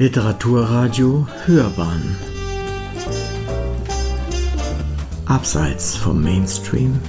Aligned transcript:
Literaturradio 0.00 1.26
Hörbahn 1.44 2.16
Abseits 5.26 5.96
vom 5.96 6.22
Mainstream 6.22 7.00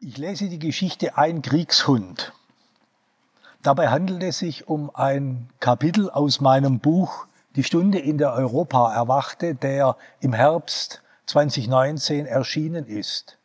Ich 0.00 0.18
lese 0.18 0.48
die 0.48 0.58
Geschichte 0.58 1.16
Ein 1.16 1.40
Kriegshund. 1.40 2.32
Dabei 3.62 3.90
handelt 3.90 4.24
es 4.24 4.40
sich 4.40 4.66
um 4.66 4.90
ein 4.92 5.48
Kapitel 5.60 6.10
aus 6.10 6.40
meinem 6.40 6.80
Buch 6.80 7.28
Die 7.54 7.62
Stunde 7.62 8.00
in 8.00 8.18
der 8.18 8.32
Europa 8.32 8.92
erwachte, 8.92 9.54
der 9.54 9.96
im 10.18 10.32
Herbst 10.32 11.00
2019 11.26 12.26
erschienen 12.26 12.86
ist. 12.86 13.38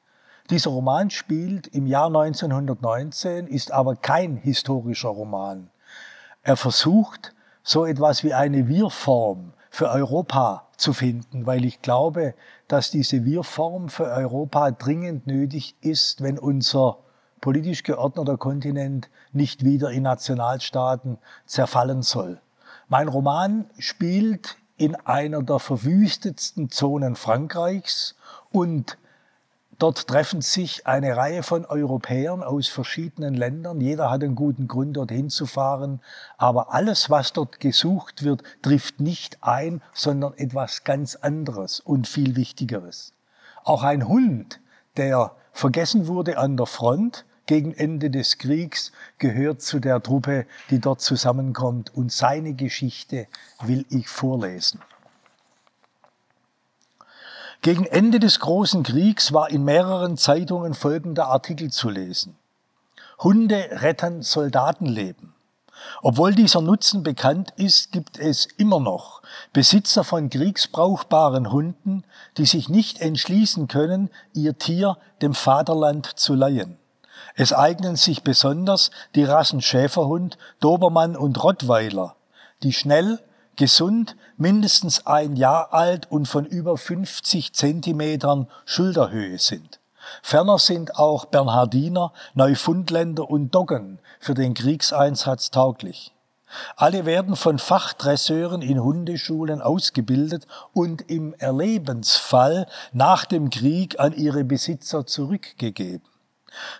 Dieser 0.52 0.71
Roman 0.71 1.09
spielt 1.09 1.68
im 1.68 1.87
Jahr 1.87 2.07
1919, 2.07 3.47
ist 3.47 3.71
aber 3.71 3.96
kein 3.96 4.36
historischer 4.36 5.07
Roman. 5.07 5.69
Er 6.43 6.57
versucht, 6.57 7.33
so 7.64 7.86
etwas 7.86 8.25
wie 8.25 8.33
eine 8.33 8.68
Wir-Form 8.68 9.54
für 9.69 9.89
Europa 9.89 10.68
zu 10.75 10.91
finden, 10.91 11.46
weil 11.46 11.64
ich 11.64 11.82
glaube, 11.82 12.33
dass 12.68 12.91
diese 12.91 13.24
Wir-Form 13.24 13.87
für 13.87 14.04
Europa 14.04 14.71
dringend 14.71 15.25
nötig 15.25 15.77
ist, 15.79 16.21
wenn 16.21 16.37
unser 16.37 16.97
politisch 17.39 17.83
geordneter 17.83 18.36
Kontinent 18.36 19.10
nicht 19.32 19.63
wieder 19.63 19.91
in 19.91 20.04
Nationalstaaten 20.04 21.18
zerfallen 21.46 22.02
soll. 22.02 22.41
Mein 22.89 23.07
Roman 23.07 23.69
spielt 23.77 24.57
in 24.75 24.97
einer 24.97 25.43
der 25.43 25.60
verwüstetsten 25.60 26.69
Zonen 26.69 27.15
Frankreichs 27.15 28.15
und 28.52 28.97
Dort 29.81 30.07
treffen 30.07 30.41
sich 30.41 30.85
eine 30.85 31.17
Reihe 31.17 31.41
von 31.41 31.65
Europäern 31.65 32.44
aus 32.44 32.67
verschiedenen 32.67 33.33
Ländern. 33.33 33.81
Jeder 33.81 34.11
hat 34.11 34.23
einen 34.23 34.35
guten 34.35 34.67
Grund, 34.67 34.95
dorthin 34.95 35.31
zu 35.31 35.47
fahren. 35.47 36.01
Aber 36.38 36.71
alles, 36.71 37.09
was 37.09 37.33
dort 37.33 37.59
gesucht 37.59 38.21
wird, 38.21 38.43
trifft 38.61 38.99
nicht 38.99 39.39
ein, 39.41 39.81
sondern 39.91 40.35
etwas 40.38 40.83
ganz 40.83 41.15
anderes 41.15 41.79
und 41.79 42.07
viel 42.07 42.35
Wichtigeres. 42.35 43.13
Auch 43.63 43.81
ein 43.81 44.07
Hund, 44.07 44.59
der 44.97 45.35
vergessen 45.51 46.05
wurde 46.05 46.38
an 46.38 46.57
der 46.57 46.67
Front 46.67 47.25
gegen 47.47 47.73
Ende 47.73 48.11
des 48.11 48.38
Kriegs, 48.38 48.91
gehört 49.17 49.63
zu 49.63 49.79
der 49.79 50.03
Truppe, 50.03 50.45
die 50.69 50.77
dort 50.77 51.01
zusammenkommt. 51.01 51.91
Und 51.95 52.11
seine 52.11 52.53
Geschichte 52.53 53.25
will 53.63 53.88
ich 53.89 54.07
vorlesen. 54.07 54.79
Gegen 57.63 57.85
Ende 57.85 58.19
des 58.19 58.39
Großen 58.39 58.81
Kriegs 58.81 59.33
war 59.33 59.51
in 59.51 59.63
mehreren 59.63 60.17
Zeitungen 60.17 60.73
folgender 60.73 61.27
Artikel 61.27 61.69
zu 61.69 61.91
lesen. 61.91 62.35
Hunde 63.19 63.67
retten 63.73 64.23
Soldatenleben. 64.23 65.35
Obwohl 66.01 66.33
dieser 66.33 66.61
Nutzen 66.61 67.03
bekannt 67.03 67.53
ist, 67.57 67.91
gibt 67.91 68.17
es 68.17 68.47
immer 68.57 68.79
noch 68.79 69.21
Besitzer 69.53 70.03
von 70.03 70.31
kriegsbrauchbaren 70.31 71.51
Hunden, 71.51 72.03
die 72.37 72.45
sich 72.45 72.67
nicht 72.67 72.99
entschließen 72.99 73.67
können, 73.67 74.09
ihr 74.33 74.57
Tier 74.57 74.97
dem 75.21 75.35
Vaterland 75.35 76.07
zu 76.07 76.33
leihen. 76.33 76.79
Es 77.35 77.53
eignen 77.53 77.95
sich 77.95 78.23
besonders 78.23 78.89
die 79.13 79.23
Rassen 79.23 79.61
Schäferhund, 79.61 80.39
Dobermann 80.61 81.15
und 81.15 81.43
Rottweiler, 81.43 82.15
die 82.63 82.73
schnell, 82.73 83.19
gesund, 83.55 84.16
mindestens 84.38 85.05
ein 85.05 85.35
Jahr 85.35 85.73
alt 85.73 86.09
und 86.11 86.27
von 86.27 86.45
über 86.45 86.77
50 86.77 87.53
Zentimetern 87.53 88.47
Schulterhöhe 88.66 89.38
sind. 89.38 89.80
Ferner 90.21 90.57
sind 90.57 90.97
auch 90.97 91.25
Bernhardiner, 91.25 92.11
Neufundländer 92.33 93.29
und 93.29 93.53
Doggen 93.53 93.99
für 94.19 94.33
den 94.33 94.53
Kriegseinsatz 94.53 95.52
tauglich. 95.52 96.13
Alle 96.75 97.05
werden 97.05 97.35
von 97.35 97.59
Fachdresseuren 97.59 98.62
in 98.62 98.84
Hundeschulen 98.84 99.62
ausgebildet 99.62 100.47
und 100.73 101.09
im 101.09 101.33
Erlebensfall 101.35 102.68
nach 102.91 103.25
dem 103.25 103.50
Krieg 103.50 104.00
an 104.00 104.13
ihre 104.13 104.44
Besitzer 104.44 105.06
zurückgegeben. 105.06 106.06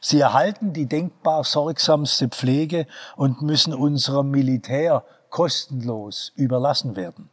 Sie 0.02 0.20
erhalten 0.20 0.74
die 0.74 0.88
denkbar 0.88 1.46
sorgsamste 1.46 2.28
Pflege 2.28 2.88
und 3.16 3.42
müssen 3.42 3.74
unserem 3.74 4.30
Militär 4.30 5.06
kostenlos 5.32 6.32
überlassen 6.36 6.96
werden. 6.96 7.32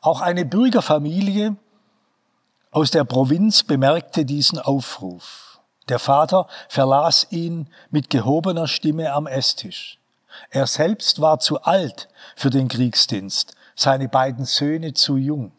Auch 0.00 0.20
eine 0.20 0.44
Bürgerfamilie 0.44 1.54
aus 2.72 2.90
der 2.90 3.04
Provinz 3.04 3.62
bemerkte 3.62 4.24
diesen 4.24 4.58
Aufruf. 4.58 5.60
Der 5.88 5.98
Vater 5.98 6.46
verlas 6.68 7.26
ihn 7.30 7.68
mit 7.90 8.10
gehobener 8.10 8.66
Stimme 8.66 9.12
am 9.12 9.26
Esstisch. 9.26 9.98
Er 10.50 10.66
selbst 10.66 11.20
war 11.20 11.40
zu 11.40 11.62
alt 11.62 12.08
für 12.36 12.50
den 12.50 12.68
Kriegsdienst, 12.68 13.54
seine 13.74 14.08
beiden 14.08 14.44
Söhne 14.44 14.94
zu 14.94 15.16
jung. 15.16 15.52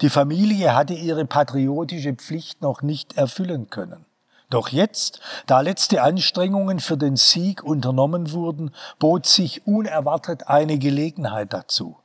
Die 0.00 0.10
Familie 0.10 0.74
hatte 0.74 0.94
ihre 0.94 1.24
patriotische 1.24 2.14
Pflicht 2.14 2.60
noch 2.62 2.82
nicht 2.82 3.16
erfüllen 3.16 3.70
können. 3.70 4.04
Doch 4.50 4.70
jetzt, 4.70 5.20
da 5.46 5.60
letzte 5.60 6.02
Anstrengungen 6.02 6.80
für 6.80 6.96
den 6.96 7.14
Sieg 7.14 7.62
unternommen 7.62 8.32
wurden, 8.32 8.72
bot 8.98 9.26
sich 9.26 9.64
unerwartet 9.64 10.48
eine 10.48 10.76
Gelegenheit 10.76 11.52
dazu. 11.52 11.96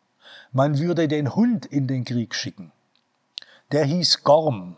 Man 0.52 0.78
würde 0.78 1.08
den 1.08 1.36
Hund 1.36 1.66
in 1.66 1.88
den 1.88 2.06
Krieg 2.06 2.36
schicken. 2.36 2.72
Der 3.72 3.84
hieß 3.84 4.24
Gorm, 4.24 4.78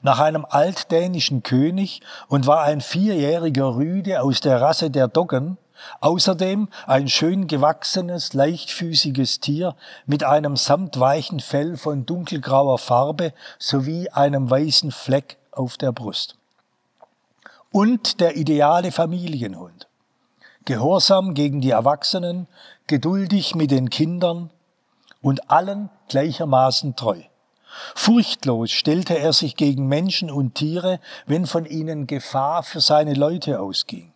nach 0.00 0.20
einem 0.20 0.46
altdänischen 0.48 1.42
König 1.42 2.00
und 2.28 2.46
war 2.46 2.62
ein 2.62 2.80
vierjähriger 2.80 3.76
Rüde 3.76 4.22
aus 4.22 4.40
der 4.40 4.62
Rasse 4.62 4.90
der 4.90 5.06
Doggen, 5.06 5.58
außerdem 6.00 6.68
ein 6.86 7.08
schön 7.08 7.46
gewachsenes, 7.46 8.32
leichtfüßiges 8.32 9.40
Tier 9.40 9.76
mit 10.06 10.24
einem 10.24 10.56
samtweichen 10.56 11.40
Fell 11.40 11.76
von 11.76 12.06
dunkelgrauer 12.06 12.78
Farbe 12.78 13.34
sowie 13.58 14.08
einem 14.08 14.48
weißen 14.48 14.92
Fleck 14.92 15.36
auf 15.50 15.76
der 15.76 15.92
Brust 15.92 16.38
und 17.72 18.20
der 18.20 18.36
ideale 18.36 18.92
Familienhund. 18.92 19.88
Gehorsam 20.64 21.34
gegen 21.34 21.60
die 21.60 21.70
Erwachsenen, 21.70 22.46
geduldig 22.86 23.54
mit 23.54 23.70
den 23.70 23.90
Kindern 23.90 24.50
und 25.20 25.50
allen 25.50 25.90
gleichermaßen 26.08 26.94
treu. 26.94 27.20
Furchtlos 27.94 28.70
stellte 28.70 29.18
er 29.18 29.32
sich 29.32 29.56
gegen 29.56 29.88
Menschen 29.88 30.30
und 30.30 30.54
Tiere, 30.54 31.00
wenn 31.26 31.46
von 31.46 31.64
ihnen 31.64 32.06
Gefahr 32.06 32.62
für 32.62 32.80
seine 32.80 33.14
Leute 33.14 33.60
ausging. 33.60 34.12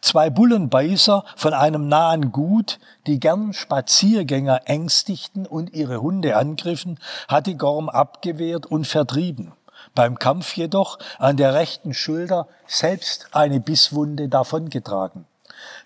Zwei 0.00 0.30
Bullenbeißer 0.30 1.24
von 1.36 1.54
einem 1.54 1.86
nahen 1.86 2.32
Gut, 2.32 2.78
die 3.06 3.20
gern 3.20 3.52
Spaziergänger 3.52 4.62
ängstigten 4.64 5.46
und 5.46 5.72
ihre 5.72 6.00
Hunde 6.02 6.36
angriffen, 6.36 6.98
hatte 7.28 7.54
Gorm 7.54 7.88
abgewehrt 7.88 8.66
und 8.66 8.86
vertrieben 8.86 9.52
beim 9.94 10.18
Kampf 10.18 10.56
jedoch 10.56 10.98
an 11.18 11.36
der 11.36 11.54
rechten 11.54 11.94
Schulter 11.94 12.48
selbst 12.66 13.28
eine 13.32 13.60
Bisswunde 13.60 14.28
davongetragen. 14.28 15.26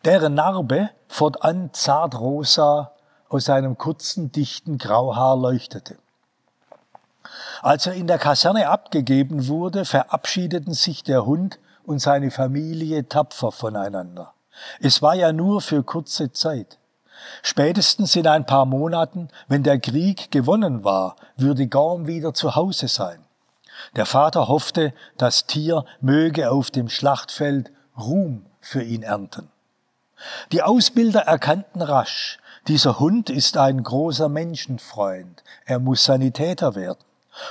Deren 0.05 0.35
Narbe 0.35 0.91
fortan 1.09 1.71
zartrosa 1.73 2.93
aus 3.29 3.45
seinem 3.45 3.79
kurzen, 3.79 4.33
dichten 4.33 4.79
Grauhaar 4.79 5.37
leuchtete. 5.37 5.97
Als 7.63 7.87
er 7.87 7.95
in 7.95 8.07
der 8.07 8.19
Kaserne 8.19 8.69
abgegeben 8.69 9.47
wurde, 9.47 9.85
verabschiedeten 9.85 10.75
sich 10.75 11.03
der 11.03 11.27
Hund 11.27 11.59
und 11.85 12.01
seine 12.01 12.31
Familie 12.31 13.09
tapfer 13.09 13.53
voneinander. 13.53 14.33
Es 14.81 15.01
war 15.03 15.15
ja 15.15 15.33
nur 15.33 15.61
für 15.61 15.83
kurze 15.83 16.33
Zeit. 16.33 16.79
Spätestens 17.43 18.17
in 18.17 18.27
ein 18.27 18.47
paar 18.47 18.65
Monaten, 18.65 19.29
wenn 19.49 19.63
der 19.63 19.79
Krieg 19.79 20.31
gewonnen 20.31 20.85
war, 20.85 21.17
würde 21.37 21.67
Gorm 21.67 22.07
wieder 22.07 22.35
zu 22.35 22.57
Hause 22.57 22.89
sein. 22.89 23.25
Der 23.97 24.07
Vater 24.07 24.49
hoffte, 24.49 24.93
das 25.19 25.47
Tier 25.47 25.85
möge 26.01 26.51
auf 26.51 26.71
dem 26.71 26.89
Schlachtfeld 26.89 27.71
Ruhm 27.99 28.47
für 28.61 28.83
ihn 28.83 29.03
ernten. 29.03 29.49
Die 30.53 30.63
Ausbilder 30.63 31.21
erkannten 31.21 31.83
rasch, 31.83 32.39
dieser 32.69 33.01
Hund 33.01 33.31
ist 33.31 33.57
ein 33.57 33.83
großer 33.83 34.29
Menschenfreund, 34.29 35.43
er 35.65 35.79
muss 35.79 36.05
Sanitäter 36.05 36.75
werden. 36.75 36.99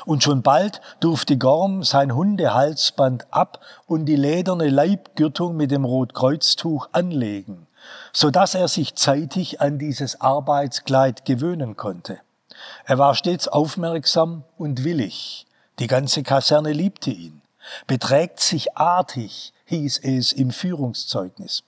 Und 0.06 0.24
schon 0.24 0.44
bald 0.44 0.82
durfte 1.00 1.38
Gorm 1.38 1.84
sein 1.84 2.14
Hundehalsband 2.14 3.34
ab 3.34 3.60
und 3.88 4.06
die 4.06 4.18
lederne 4.18 4.70
Leibgürtung 4.70 5.56
mit 5.56 5.72
dem 5.72 5.86
Rotkreuztuch 5.86 6.90
anlegen, 6.92 7.66
so 8.14 8.30
dass 8.30 8.56
er 8.56 8.68
sich 8.68 8.96
zeitig 8.96 9.62
an 9.62 9.80
dieses 9.80 10.22
Arbeitskleid 10.22 11.26
gewöhnen 11.26 11.76
konnte. 11.76 12.20
Er 12.86 12.98
war 12.98 13.16
stets 13.16 13.48
aufmerksam 13.48 14.44
und 14.58 14.84
willig, 14.84 15.48
die 15.80 15.88
ganze 15.88 16.24
Kaserne 16.24 16.74
liebte 16.74 17.12
ihn. 17.12 17.42
Beträgt 17.88 18.40
sich 18.40 18.78
artig, 18.78 19.54
hieß 19.66 20.00
es 20.00 20.34
im 20.34 20.52
Führungszeugnis. 20.52 21.64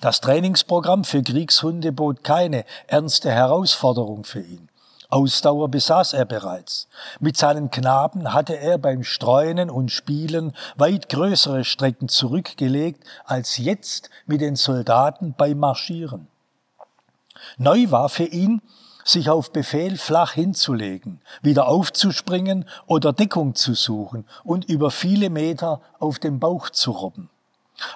Das 0.00 0.20
Trainingsprogramm 0.20 1.04
für 1.04 1.22
Kriegshunde 1.22 1.92
bot 1.92 2.22
keine 2.22 2.64
ernste 2.86 3.30
Herausforderung 3.30 4.24
für 4.24 4.40
ihn. 4.40 4.68
Ausdauer 5.08 5.68
besaß 5.68 6.14
er 6.14 6.24
bereits. 6.24 6.88
Mit 7.20 7.36
seinen 7.36 7.70
Knaben 7.70 8.32
hatte 8.32 8.58
er 8.58 8.78
beim 8.78 9.04
Streunen 9.04 9.70
und 9.70 9.90
Spielen 9.92 10.54
weit 10.76 11.08
größere 11.08 11.64
Strecken 11.64 12.08
zurückgelegt 12.08 13.04
als 13.24 13.58
jetzt 13.58 14.10
mit 14.26 14.40
den 14.40 14.56
Soldaten 14.56 15.34
beim 15.36 15.58
Marschieren. 15.58 16.26
Neu 17.58 17.90
war 17.90 18.08
für 18.08 18.24
ihn, 18.24 18.60
sich 19.04 19.30
auf 19.30 19.52
Befehl 19.52 19.96
flach 19.96 20.32
hinzulegen, 20.32 21.20
wieder 21.42 21.68
aufzuspringen 21.68 22.64
oder 22.86 23.12
Deckung 23.12 23.54
zu 23.54 23.74
suchen 23.74 24.26
und 24.42 24.64
über 24.64 24.90
viele 24.90 25.30
Meter 25.30 25.80
auf 25.98 26.18
dem 26.18 26.40
Bauch 26.40 26.70
zu 26.70 26.90
robben. 26.90 27.30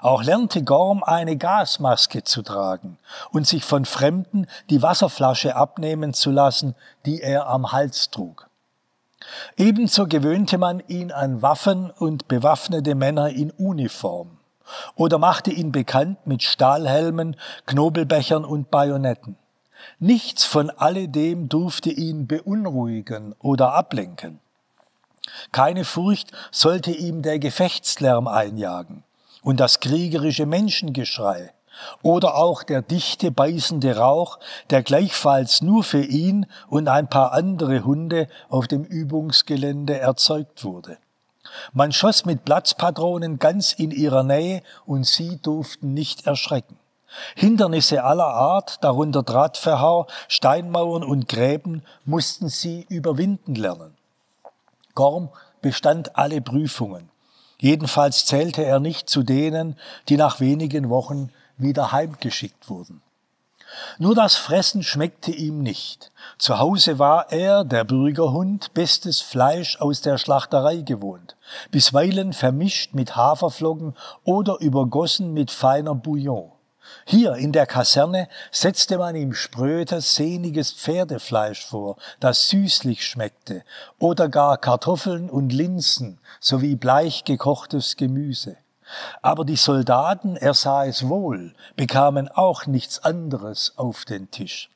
Auch 0.00 0.22
lernte 0.22 0.62
Gorm 0.62 1.05
eine 1.05 1.37
Gasmaske 1.37 2.25
zu 2.25 2.43
tragen 2.43 2.99
und 3.31 3.46
sich 3.46 3.64
von 3.64 3.84
Fremden 3.84 4.46
die 4.70 4.82
Wasserflasche 4.82 5.56
abnehmen 5.56 6.14
zu 6.14 6.31
lassen, 6.31 6.75
die 7.06 7.22
er 7.22 7.46
am 7.46 7.72
Hals 7.72 8.11
trug. 8.11 8.49
Ebenso 9.56 10.06
gewöhnte 10.06 10.58
man 10.58 10.81
ihn 10.88 11.12
an 11.12 11.43
Waffen 11.43 11.90
und 11.90 12.28
bewaffnete 12.28 12.94
Männer 12.94 13.31
in 13.31 13.50
Uniform 13.50 14.38
oder 14.94 15.19
machte 15.19 15.50
ihn 15.50 15.72
bekannt 15.72 16.26
mit 16.26 16.43
Stahlhelmen, 16.43 17.37
Knobelbechern 17.66 18.44
und 18.44 18.70
Bajonetten. 18.70 19.37
Nichts 19.98 20.44
von 20.44 20.70
alledem 20.70 21.48
durfte 21.48 21.90
ihn 21.90 22.26
beunruhigen 22.26 23.34
oder 23.38 23.75
ablenken. 23.75 24.40
Keine 25.52 25.84
Furcht 25.84 26.32
sollte 26.50 26.90
ihm 26.90 27.22
der 27.22 27.38
Gefechtslärm 27.38 28.26
einjagen 28.28 29.04
und 29.42 29.60
das 29.60 29.80
kriegerische 29.80 30.46
Menschengeschrei 30.46 31.52
oder 32.02 32.36
auch 32.36 32.62
der 32.62 32.82
dichte 32.82 33.30
beißende 33.30 33.96
Rauch, 33.96 34.38
der 34.70 34.82
gleichfalls 34.82 35.62
nur 35.62 35.84
für 35.84 36.02
ihn 36.02 36.46
und 36.69 36.88
ein 36.88 37.08
paar 37.08 37.32
andere 37.32 37.84
Hunde 37.84 38.28
auf 38.48 38.66
dem 38.66 38.84
Übungsgelände 38.84 39.98
erzeugt 39.98 40.64
wurde. 40.64 40.98
Man 41.72 41.92
schoss 41.92 42.25
mit 42.25 42.44
Platzpatronen 42.44 43.38
ganz 43.38 43.72
in 43.72 43.90
ihrer 43.90 44.22
Nähe 44.22 44.62
und 44.86 45.06
sie 45.06 45.38
durften 45.38 45.94
nicht 45.94 46.26
erschrecken. 46.26 46.77
Hindernisse 47.34 48.05
aller 48.05 48.26
Art, 48.26 48.82
darunter 48.82 49.22
Drahtverhau, 49.22 50.06
Steinmauern 50.28 51.02
und 51.02 51.28
Gräben, 51.28 51.82
mussten 52.05 52.49
sie 52.49 52.87
überwinden 52.88 53.55
lernen. 53.55 53.96
Gorm 54.94 55.31
bestand 55.62 56.16
alle 56.16 56.40
Prüfungen. 56.40 57.10
Jedenfalls 57.60 58.26
zählte 58.26 58.64
er 58.64 58.81
nicht 58.81 59.10
zu 59.10 59.22
denen, 59.22 59.76
die 60.08 60.16
nach 60.16 60.40
wenigen 60.40 60.90
Wochen 60.90 61.31
wieder 61.56 61.93
heimgeschickt 61.93 62.69
wurden. 62.69 63.02
Nur 63.99 64.14
das 64.14 64.37
Fressen 64.37 64.82
schmeckte 64.82 65.31
ihm 65.31 65.62
nicht. 65.62 66.11
Zu 66.38 66.58
Hause 66.58 66.99
war 66.99 67.31
er, 67.31 67.64
der 67.64 67.84
Bürgerhund, 67.84 68.72
bestes 68.75 69.20
Fleisch 69.20 69.78
aus 69.81 70.00
der 70.00 70.19
Schlachterei 70.19 70.78
gewohnt, 70.78 71.37
bisweilen 71.70 72.32
vermischt 72.32 72.94
mit 72.94 73.16
Haferflocken 73.16 73.94
oder 74.25 74.58
übergossen 74.61 75.34
mit 75.34 75.50
feiner 75.50 75.94
Bouillon. 75.94 76.52
Hier 77.05 77.35
in 77.35 77.52
der 77.52 77.67
Kaserne 77.67 78.29
setzte 78.50 78.99
man 78.99 79.17
ihm 79.17 79.32
sprödes, 79.32 80.14
sehniges 80.14 80.73
Pferdefleisch 80.73 81.64
vor, 81.64 81.96
das 82.20 82.49
süßlich 82.49 83.06
schmeckte, 83.06 83.64
oder 83.99 84.29
gar 84.29 84.58
Kartoffeln 84.58 85.31
und 85.31 85.52
Linsen 85.52 86.19
sowie 86.40 86.76
bleich 86.76 87.25
gekochtes 87.25 87.96
Gemüse. 87.96 88.56
Aber 89.23 89.44
die 89.44 89.56
Soldaten, 89.56 90.37
er 90.37 90.55
sah 90.55 90.85
es 90.85 91.08
wohl, 91.08 91.55
bekamen 91.76 92.29
auch 92.29 92.67
nichts 92.67 93.05
anderes 93.05 93.75
auf 93.76 94.05
den 94.05 94.31
Tisch. 94.31 94.70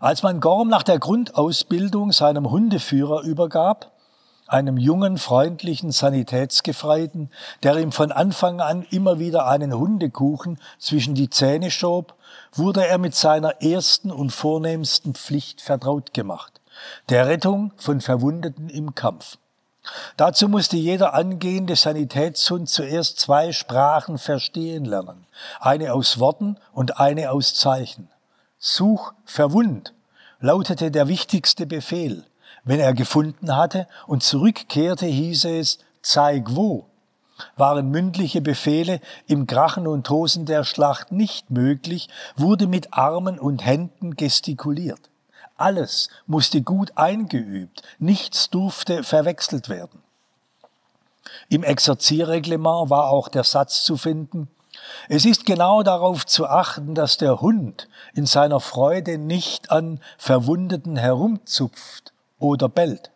Als 0.00 0.22
man 0.22 0.40
Gorm 0.40 0.68
nach 0.68 0.82
der 0.82 0.98
Grundausbildung 0.98 2.12
seinem 2.12 2.50
Hundeführer 2.50 3.22
übergab, 3.22 3.92
einem 4.48 4.76
jungen, 4.76 5.18
freundlichen 5.18 5.90
Sanitätsgefreiten, 5.92 7.30
der 7.62 7.76
ihm 7.78 7.92
von 7.92 8.12
Anfang 8.12 8.60
an 8.60 8.86
immer 8.90 9.18
wieder 9.18 9.46
einen 9.46 9.72
Hundekuchen 9.72 10.58
zwischen 10.78 11.14
die 11.14 11.30
Zähne 11.30 11.70
schob, 11.70 12.14
wurde 12.52 12.86
er 12.86 12.98
mit 12.98 13.14
seiner 13.14 13.62
ersten 13.62 14.10
und 14.10 14.30
vornehmsten 14.30 15.14
Pflicht 15.14 15.60
vertraut 15.60 16.14
gemacht, 16.14 16.60
der 17.08 17.26
Rettung 17.26 17.72
von 17.76 18.00
Verwundeten 18.00 18.68
im 18.68 18.94
Kampf. 18.94 19.38
Dazu 20.16 20.48
musste 20.48 20.76
jeder 20.76 21.14
angehende 21.14 21.76
Sanitätshund 21.76 22.68
zuerst 22.68 23.20
zwei 23.20 23.52
Sprachen 23.52 24.18
verstehen 24.18 24.84
lernen, 24.84 25.26
eine 25.60 25.92
aus 25.92 26.18
Worten 26.18 26.56
und 26.72 26.98
eine 26.98 27.30
aus 27.30 27.54
Zeichen. 27.54 28.08
Such 28.58 29.12
verwund 29.24 29.94
lautete 30.40 30.90
der 30.90 31.08
wichtigste 31.08 31.66
Befehl, 31.66 32.24
wenn 32.66 32.80
er 32.80 32.92
gefunden 32.92 33.56
hatte 33.56 33.86
und 34.06 34.22
zurückkehrte, 34.22 35.06
hieße 35.06 35.56
es, 35.56 35.78
zeig 36.02 36.54
wo. 36.54 36.84
Waren 37.56 37.90
mündliche 37.90 38.40
Befehle 38.40 39.00
im 39.26 39.46
Krachen 39.46 39.86
und 39.86 40.06
Tosen 40.06 40.44
der 40.44 40.64
Schlacht 40.64 41.12
nicht 41.12 41.50
möglich, 41.50 42.08
wurde 42.36 42.66
mit 42.66 42.92
Armen 42.92 43.38
und 43.38 43.64
Händen 43.64 44.16
gestikuliert. 44.16 45.00
Alles 45.56 46.10
musste 46.26 46.60
gut 46.60 46.92
eingeübt, 46.96 47.82
nichts 47.98 48.50
durfte 48.50 49.02
verwechselt 49.04 49.68
werden. 49.68 50.02
Im 51.48 51.62
Exerzierreglement 51.62 52.90
war 52.90 53.10
auch 53.10 53.28
der 53.28 53.44
Satz 53.44 53.84
zu 53.84 53.96
finden, 53.96 54.48
es 55.08 55.24
ist 55.24 55.46
genau 55.46 55.82
darauf 55.82 56.26
zu 56.26 56.46
achten, 56.46 56.94
dass 56.94 57.16
der 57.16 57.40
Hund 57.40 57.88
in 58.14 58.26
seiner 58.26 58.60
Freude 58.60 59.18
nicht 59.18 59.70
an 59.70 60.00
Verwundeten 60.18 60.96
herumzupft, 60.96 62.12
oder 62.38 62.68
bellt. 62.68 63.10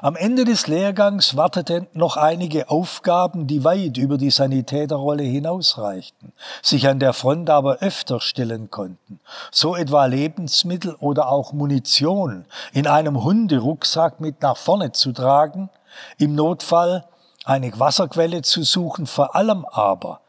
Am 0.00 0.16
Ende 0.16 0.44
des 0.44 0.66
Lehrgangs 0.66 1.36
warteten 1.36 1.88
noch 1.92 2.16
einige 2.16 2.70
Aufgaben, 2.70 3.46
die 3.46 3.64
weit 3.64 3.98
über 3.98 4.16
die 4.16 4.30
Sanitäterrolle 4.30 5.24
hinausreichten, 5.24 6.32
sich 6.62 6.88
an 6.88 6.98
der 6.98 7.12
Front 7.12 7.50
aber 7.50 7.78
öfter 7.78 8.20
stellen 8.20 8.70
konnten, 8.70 9.20
so 9.50 9.76
etwa 9.76 10.06
Lebensmittel 10.06 10.94
oder 10.94 11.28
auch 11.28 11.52
Munition 11.52 12.46
in 12.72 12.86
einem 12.86 13.22
Hunderucksack 13.22 14.20
mit 14.20 14.40
nach 14.40 14.56
vorne 14.56 14.92
zu 14.92 15.12
tragen, 15.12 15.68
im 16.16 16.34
Notfall 16.34 17.04
eine 17.44 17.78
Wasserquelle 17.78 18.42
zu 18.42 18.62
suchen, 18.62 19.06
vor 19.06 19.36
allem 19.36 19.66
aber 19.66 20.20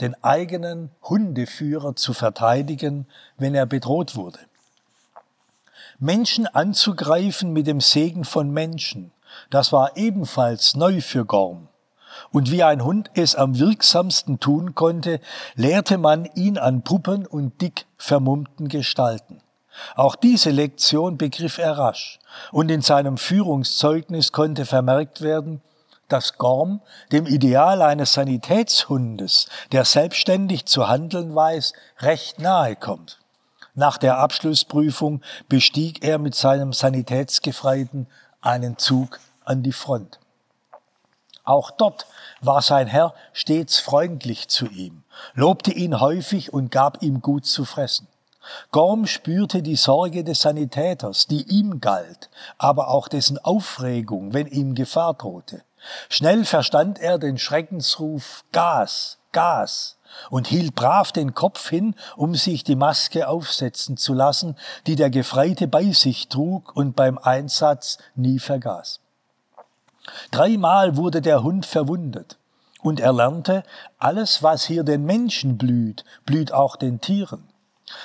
den 0.00 0.20
eigenen 0.24 0.90
Hundeführer 1.02 1.94
zu 1.94 2.12
verteidigen, 2.12 3.06
wenn 3.36 3.54
er 3.54 3.66
bedroht 3.66 4.16
wurde. 4.16 4.38
Menschen 6.02 6.46
anzugreifen 6.46 7.52
mit 7.52 7.66
dem 7.66 7.82
Segen 7.82 8.24
von 8.24 8.50
Menschen, 8.50 9.12
das 9.50 9.70
war 9.70 9.98
ebenfalls 9.98 10.74
neu 10.74 11.02
für 11.02 11.26
Gorm. 11.26 11.68
Und 12.32 12.50
wie 12.50 12.62
ein 12.62 12.82
Hund 12.82 13.10
es 13.14 13.34
am 13.34 13.58
wirksamsten 13.58 14.40
tun 14.40 14.74
konnte, 14.74 15.20
lehrte 15.56 15.98
man 15.98 16.24
ihn 16.34 16.56
an 16.56 16.80
Puppen 16.80 17.26
und 17.26 17.60
dick 17.60 17.84
vermummten 17.98 18.68
Gestalten. 18.68 19.42
Auch 19.94 20.16
diese 20.16 20.48
Lektion 20.48 21.18
begriff 21.18 21.58
er 21.58 21.76
rasch, 21.76 22.18
und 22.50 22.70
in 22.70 22.80
seinem 22.80 23.18
Führungszeugnis 23.18 24.32
konnte 24.32 24.64
vermerkt 24.64 25.20
werden, 25.20 25.60
dass 26.08 26.38
Gorm 26.38 26.80
dem 27.12 27.26
Ideal 27.26 27.82
eines 27.82 28.14
Sanitätshundes, 28.14 29.50
der 29.70 29.84
selbstständig 29.84 30.64
zu 30.64 30.88
handeln 30.88 31.34
weiß, 31.34 31.74
recht 32.00 32.40
nahe 32.40 32.74
kommt. 32.74 33.19
Nach 33.80 33.96
der 33.96 34.18
Abschlussprüfung 34.18 35.22
bestieg 35.48 36.04
er 36.04 36.18
mit 36.18 36.34
seinem 36.34 36.74
Sanitätsgefreiten 36.74 38.08
einen 38.42 38.76
Zug 38.76 39.20
an 39.46 39.62
die 39.62 39.72
Front. 39.72 40.20
Auch 41.44 41.70
dort 41.70 42.04
war 42.42 42.60
sein 42.60 42.88
Herr 42.88 43.14
stets 43.32 43.78
freundlich 43.78 44.48
zu 44.48 44.66
ihm, 44.66 45.02
lobte 45.32 45.72
ihn 45.72 45.98
häufig 45.98 46.52
und 46.52 46.70
gab 46.70 47.02
ihm 47.02 47.22
gut 47.22 47.46
zu 47.46 47.64
fressen. 47.64 48.06
Gorm 48.70 49.06
spürte 49.06 49.62
die 49.62 49.76
Sorge 49.76 50.24
des 50.24 50.42
Sanitäters, 50.42 51.26
die 51.26 51.48
ihm 51.48 51.80
galt, 51.80 52.28
aber 52.58 52.88
auch 52.88 53.08
dessen 53.08 53.38
Aufregung, 53.38 54.34
wenn 54.34 54.46
ihm 54.46 54.74
Gefahr 54.74 55.14
drohte. 55.14 55.62
Schnell 56.10 56.44
verstand 56.44 56.98
er 56.98 57.18
den 57.18 57.38
Schreckensruf 57.38 58.44
Gas, 58.52 59.16
Gas, 59.32 59.96
und 60.30 60.46
hielt 60.46 60.74
brav 60.74 61.12
den 61.12 61.34
Kopf 61.34 61.68
hin, 61.68 61.94
um 62.16 62.34
sich 62.34 62.64
die 62.64 62.76
Maske 62.76 63.28
aufsetzen 63.28 63.96
zu 63.96 64.14
lassen, 64.14 64.56
die 64.86 64.96
der 64.96 65.10
Gefreite 65.10 65.68
bei 65.68 65.92
sich 65.92 66.28
trug 66.28 66.74
und 66.74 66.96
beim 66.96 67.18
Einsatz 67.18 67.98
nie 68.14 68.38
vergaß. 68.38 69.00
Dreimal 70.30 70.96
wurde 70.96 71.20
der 71.20 71.42
Hund 71.42 71.66
verwundet, 71.66 72.38
und 72.82 72.98
er 72.98 73.12
lernte, 73.12 73.62
alles, 73.98 74.42
was 74.42 74.64
hier 74.64 74.84
den 74.84 75.04
Menschen 75.04 75.58
blüht, 75.58 76.04
blüht 76.24 76.52
auch 76.52 76.76
den 76.76 77.00
Tieren. 77.00 77.49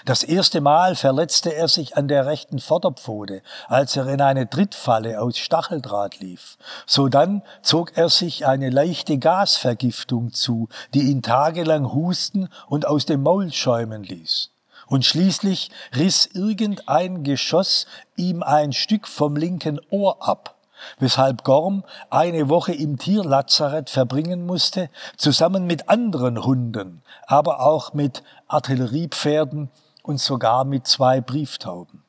Das 0.06 0.24
erste 0.24 0.62
Mal 0.62 0.96
verletzte 0.96 1.54
er 1.54 1.68
sich 1.68 1.98
an 1.98 2.08
der 2.08 2.26
rechten 2.26 2.60
Vorderpfote, 2.60 3.42
als 3.68 3.96
er 3.96 4.08
in 4.08 4.22
eine 4.22 4.50
Trittfalle 4.50 5.22
aus 5.22 5.38
Stacheldraht 5.38 6.20
lief. 6.20 6.58
Sodann 6.86 7.42
zog 7.62 7.98
er 7.98 8.10
sich 8.10 8.46
eine 8.46 8.70
leichte 8.70 9.18
Gasvergiftung 9.18 10.34
zu, 10.34 10.70
die 10.94 11.10
ihn 11.12 11.22
tagelang 11.22 11.94
husten 11.94 12.50
und 12.68 12.88
aus 12.88 13.06
dem 13.06 13.24
Maul 13.24 13.52
schäumen 13.52 14.04
ließ. 14.04 14.52
Und 14.88 15.06
schließlich 15.06 15.72
riss 15.96 16.28
irgendein 16.28 17.24
Geschoss 17.24 17.88
ihm 18.16 18.44
ein 18.44 18.72
Stück 18.72 19.08
vom 19.08 19.36
linken 19.36 19.80
Ohr 19.90 20.28
ab, 20.28 20.55
weshalb 21.00 21.44
Gorm 21.44 21.84
eine 22.10 22.50
Woche 22.50 22.74
im 22.74 22.98
Tierlazarett 22.98 23.90
verbringen 23.90 24.46
musste, 24.46 24.90
zusammen 25.18 25.66
mit 25.66 25.90
anderen 25.90 26.44
Hunden, 26.44 27.02
aber 27.28 27.62
auch 27.62 27.94
mit 27.94 28.24
Artilleriepferden 28.48 29.70
und 30.04 30.20
sogar 30.20 30.66
mit 30.66 30.88
zwei 30.88 31.22
Brieftauben. 31.22 32.04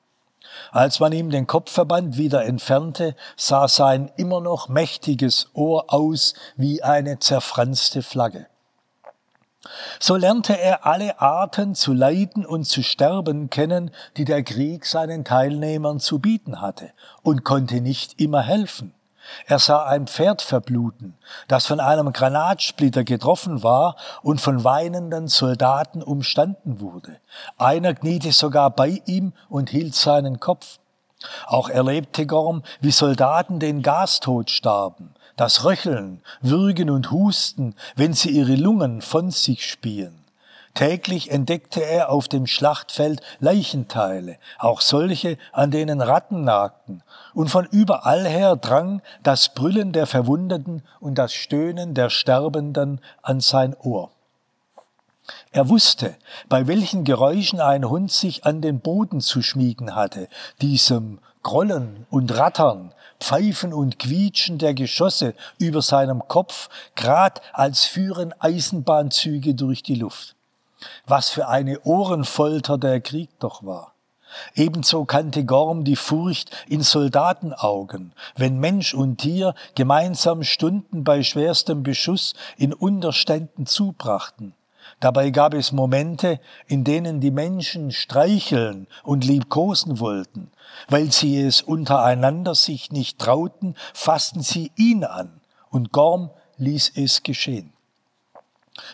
Als 0.71 1.01
man 1.01 1.13
ihm 1.13 1.31
den 1.31 1.47
Kopfverband 1.47 2.17
wieder 2.17 2.45
entfernte, 2.45 3.15
sah 3.37 3.69
sein 3.69 4.11
immer 4.17 4.41
noch 4.41 4.69
mächtiges 4.69 5.49
Ohr 5.55 5.93
aus 5.93 6.35
wie 6.57 6.83
eine 6.83 7.19
zerfranste 7.19 8.03
Flagge. 8.03 8.47
So 9.99 10.17
lernte 10.17 10.59
er 10.59 10.87
alle 10.87 11.21
Arten 11.21 11.75
zu 11.75 11.93
leiden 11.93 12.45
und 12.45 12.65
zu 12.65 12.83
sterben 12.83 13.51
kennen, 13.51 13.91
die 14.17 14.25
der 14.25 14.43
Krieg 14.43 14.87
seinen 14.87 15.25
Teilnehmern 15.25 16.01
zu 16.01 16.19
bieten 16.19 16.61
hatte, 16.61 16.91
und 17.23 17.45
konnte 17.45 17.81
nicht 17.81 18.21
immer 18.21 18.43
helfen. 18.43 18.93
Er 19.47 19.59
sah 19.59 19.85
ein 19.85 20.07
Pferd 20.07 20.41
verbluten, 20.43 21.17
das 21.49 21.67
von 21.67 21.81
einem 21.81 22.13
Granatsplitter 22.13 23.05
getroffen 23.05 23.63
war 23.63 23.97
und 24.23 24.41
von 24.41 24.63
weinenden 24.63 25.29
Soldaten 25.29 26.03
umstanden 26.03 26.81
wurde. 26.81 27.19
Einer 27.59 27.95
kniete 27.95 28.33
sogar 28.33 28.71
bei 28.71 29.03
ihm 29.07 29.33
und 29.49 29.71
hielt 29.71 29.95
seinen 29.95 30.39
Kopf. 30.39 30.79
Auch 31.47 31.69
erlebte 31.69 32.27
Gorm, 32.27 32.63
wie 32.81 32.93
Soldaten 32.93 33.59
den 33.59 33.83
Gastod 33.83 34.51
starben 34.51 35.16
das 35.37 35.65
Röcheln, 35.65 36.23
Würgen 36.41 36.91
und 36.91 37.11
Husten, 37.11 37.75
wenn 37.95 38.15
sie 38.15 38.31
ihre 38.31 38.57
Lungen 38.57 39.03
von 39.03 39.31
sich 39.31 39.71
spien. 39.71 40.25
Täglich 40.75 41.31
entdeckte 41.31 41.83
er 41.83 42.11
auf 42.11 42.29
dem 42.29 42.47
Schlachtfeld 42.47 43.23
Leichenteile, 43.41 44.37
auch 44.59 44.83
solche, 44.83 45.39
an 45.53 45.71
denen 45.71 46.03
Ratten 46.03 46.45
nagten, 46.45 47.03
und 47.33 47.49
von 47.49 47.67
überall 47.71 48.27
her 48.27 48.57
drang 48.57 49.01
das 49.23 49.55
Brüllen 49.55 49.93
der 49.93 50.07
Verwundeten 50.07 50.83
und 51.01 51.17
das 51.17 51.33
Stöhnen 51.33 51.95
der 51.95 52.11
Sterbenden 52.11 53.01
an 53.23 53.41
sein 53.41 53.75
Ohr. 53.75 54.11
Er 55.51 55.69
wusste, 55.69 56.17
bei 56.49 56.67
welchen 56.67 57.05
Geräuschen 57.05 57.61
ein 57.61 57.89
Hund 57.89 58.13
sich 58.13 58.45
an 58.45 58.61
den 58.61 58.81
Boden 58.81 59.21
zu 59.21 59.43
schmiegen 59.43 59.95
hatte, 59.95 60.29
diesem 60.61 61.19
Grollen 61.43 62.07
und 62.11 62.37
Rattern, 62.37 62.93
Pfeifen 63.21 63.73
und 63.73 63.99
Quietschen 63.99 64.59
der 64.59 64.75
Geschosse 64.75 65.35
über 65.59 65.83
seinem 65.83 66.27
Kopf, 66.29 66.69
grad 66.97 67.41
als 67.53 67.85
führen 67.85 68.35
Eisenbahnzüge 68.39 69.55
durch 69.55 69.83
die 69.83 69.95
Luft. 69.95 70.35
Was 71.07 71.31
für 71.31 71.49
eine 71.49 71.81
Ohrenfolter 71.81 72.79
der 72.79 73.01
Krieg 73.01 73.31
doch 73.39 73.65
war. 73.65 73.95
Ebenso 74.55 75.05
kannte 75.05 75.45
Gorm 75.45 75.85
die 75.85 75.97
Furcht 75.97 76.51
in 76.69 76.83
Soldatenaugen, 76.83 78.13
wenn 78.37 78.59
Mensch 78.59 78.93
und 78.93 79.19
Tier 79.19 79.55
gemeinsam 79.75 80.43
Stunden 80.43 81.05
bei 81.05 81.23
schwerstem 81.23 81.83
Beschuss 81.83 82.35
in 82.59 82.75
Unterständen 82.75 83.67
zubrachten. 83.67 84.53
Dabei 85.01 85.31
gab 85.31 85.53
es 85.53 85.73
Momente, 85.73 86.41
in 86.67 86.83
denen 86.83 87.21
die 87.21 87.31
Menschen 87.31 87.93
streicheln 87.93 88.87
und 89.05 89.25
liebkosen 89.25 90.01
wollten. 90.01 90.51
Weil 90.89 91.13
sie 91.13 91.41
es 91.41 91.61
untereinander 91.61 92.55
sich 92.55 92.91
nicht 92.91 93.19
trauten, 93.19 93.77
fassten 93.93 94.43
sie 94.43 94.73
ihn 94.77 95.05
an, 95.05 95.41
und 95.71 95.93
Gorm 95.93 96.31
ließ 96.57 96.93
es 96.97 97.23
geschehen. 97.23 97.73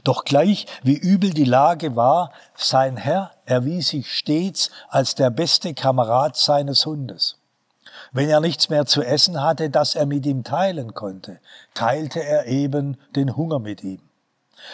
Doch 0.05 0.25
gleich 0.25 0.67
wie 0.83 0.97
übel 0.97 1.31
die 1.31 1.45
Lage 1.45 1.97
war, 1.97 2.33
sein 2.57 2.97
Herr 2.97 3.33
erwies 3.47 3.89
sich 3.89 4.13
stets 4.13 4.71
als 4.89 5.15
der 5.15 5.31
beste 5.31 5.75
Kamerad 5.75 6.37
seines 6.37 6.87
Hundes. 6.87 7.39
Wenn 8.11 8.29
er 8.29 8.41
nichts 8.41 8.69
mehr 8.69 8.87
zu 8.87 9.03
essen 9.03 9.41
hatte, 9.41 9.71
das 9.71 9.95
er 9.95 10.07
mit 10.07 10.27
ihm 10.27 10.45
teilen 10.45 10.95
konnte, 10.95 11.41
teilte 11.75 12.23
er 12.23 12.47
eben 12.47 12.97
den 13.15 13.37
Hunger 13.37 13.59
mit 13.59 13.83
ihm. 13.83 14.01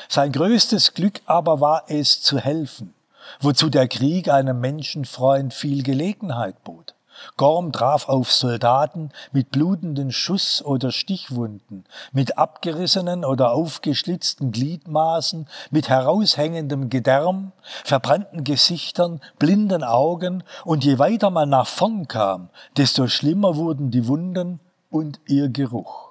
Sein 0.09 0.33
größtes 0.33 0.95
Glück 0.95 1.21
aber 1.27 1.61
war 1.61 1.85
es 1.89 2.21
zu 2.21 2.39
helfen, 2.39 2.95
wozu 3.41 3.71
der 3.71 3.89
Krieg 3.89 4.29
einem 4.29 4.61
Menschenfreund 4.61 5.55
viel 5.55 5.83
Gelegenheit 5.83 6.63
bot. 6.65 6.95
Gorm 7.37 7.73
traf 7.73 8.09
auf 8.09 8.33
Soldaten 8.33 9.11
mit 9.33 9.51
blutenden 9.51 10.13
Schuss- 10.13 10.63
oder 10.65 10.93
Stichwunden, 10.93 11.85
mit 12.13 12.39
abgerissenen 12.39 13.25
oder 13.25 13.53
aufgeschlitzten 13.53 14.53
Gliedmaßen, 14.53 15.49
mit 15.71 15.89
heraushängendem 15.89 16.91
Gedärm, 16.91 17.53
verbrannten 17.85 18.45
Gesichtern, 18.45 19.21
blinden 19.39 19.85
Augen, 19.85 20.45
und 20.65 20.85
je 20.85 20.99
weiter 20.99 21.31
man 21.31 21.49
nach 21.49 21.67
vorn 21.67 22.09
kam, 22.09 22.51
desto 22.77 23.09
schlimmer 23.09 23.57
wurden 23.57 23.91
die 23.91 24.07
Wunden 24.07 24.61
und 24.91 25.21
ihr 25.27 25.49
Geruch. 25.49 26.08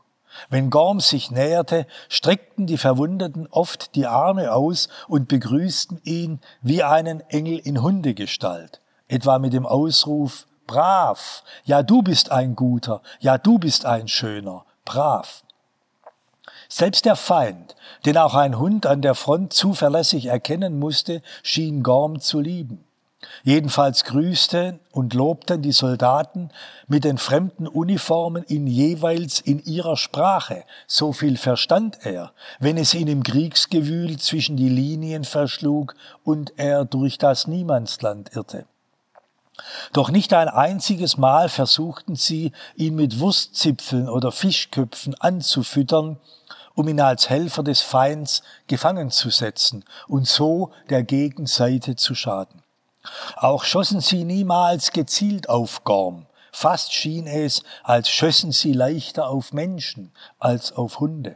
Wenn 0.50 0.70
Gorm 0.70 1.00
sich 1.00 1.32
näherte, 1.32 1.88
streckten 2.10 2.67
die 2.67 2.77
Verwundeten 2.77 3.48
oft 3.48 3.96
die 3.96 4.08
Arme 4.08 4.53
aus 4.53 4.89
und 5.08 5.27
begrüßten 5.27 6.01
ihn 6.03 6.39
wie 6.62 6.84
einen 6.84 7.22
Engel 7.29 7.60
in 7.60 7.82
Hundegestalt, 7.82 8.82
etwa 9.08 9.39
mit 9.39 9.53
dem 9.53 9.65
Ausruf 9.65 10.48
Brav, 10.67 11.44
ja 11.63 11.82
du 11.82 12.01
bist 12.01 12.32
ein 12.32 12.56
guter, 12.56 13.01
ja 13.20 13.38
du 13.38 13.58
bist 13.58 13.86
ein 13.86 14.08
schöner, 14.08 14.65
brav. 14.84 15.44
Selbst 16.70 17.06
der 17.06 17.15
Feind, 17.15 17.75
den 18.06 18.17
auch 18.17 18.36
ein 18.36 18.60
Hund 18.60 18.86
an 18.86 19.01
der 19.01 19.15
Front 19.15 19.53
zuverlässig 19.53 20.25
erkennen 20.25 20.77
musste, 20.79 21.22
schien 21.41 21.84
Gorm 21.84 22.20
zu 22.20 22.41
lieben. 22.41 22.84
Jedenfalls 23.44 24.04
grüßten 24.04 24.80
und 24.92 25.14
lobten 25.14 25.62
die 25.62 25.72
Soldaten 25.72 26.50
mit 26.88 27.04
den 27.04 27.18
fremden 27.18 27.68
Uniformen 27.68 28.44
ihn 28.48 28.68
jeweils 28.68 29.40
in 29.40 29.64
ihrer 29.64 29.96
Sprache. 29.98 30.64
So 30.88 31.14
viel 31.14 31.38
verstand 31.38 32.00
er, 32.04 32.34
wenn 32.60 32.78
es 32.78 32.94
ihn 32.94 33.08
im 33.08 33.24
Kriegsgewühl 33.24 34.18
zwischen 34.18 34.58
die 34.58 34.70
Linien 34.70 35.24
verschlug 35.24 35.96
und 36.24 36.54
er 36.58 36.86
durch 36.86 37.18
das 37.18 37.48
Niemandsland 37.48 38.36
irrte. 38.36 38.66
Doch 39.94 40.10
nicht 40.12 40.34
ein 40.34 40.50
einziges 40.50 41.18
Mal 41.18 41.50
versuchten 41.50 42.16
sie, 42.16 42.52
ihn 42.76 42.96
mit 42.96 43.20
Wurstzipfeln 43.20 44.08
oder 44.08 44.32
Fischköpfen 44.32 45.16
anzufüttern, 45.16 46.18
um 46.76 46.88
ihn 46.88 47.02
als 47.02 47.30
Helfer 47.30 47.64
des 47.64 47.82
Feinds 47.82 48.44
gefangen 48.68 49.10
zu 49.10 49.30
setzen 49.30 49.84
und 50.08 50.28
so 50.28 50.72
der 50.90 51.04
Gegenseite 51.04 51.96
zu 51.96 52.14
schaden. 52.14 52.62
Auch 53.36 53.64
schossen 53.64 54.02
sie 54.02 54.24
niemals 54.24 54.92
gezielt 54.92 55.50
auf 55.50 55.84
Gorm. 55.84 56.26
Fast 56.52 56.94
schien 56.94 57.28
es, 57.28 57.64
als 57.84 58.10
schössen 58.10 58.52
sie 58.52 58.74
leichter 58.74 59.30
auf 59.30 59.54
Menschen 59.54 60.12
als 60.40 60.72
auf 60.72 61.00
Hunde. 61.00 61.36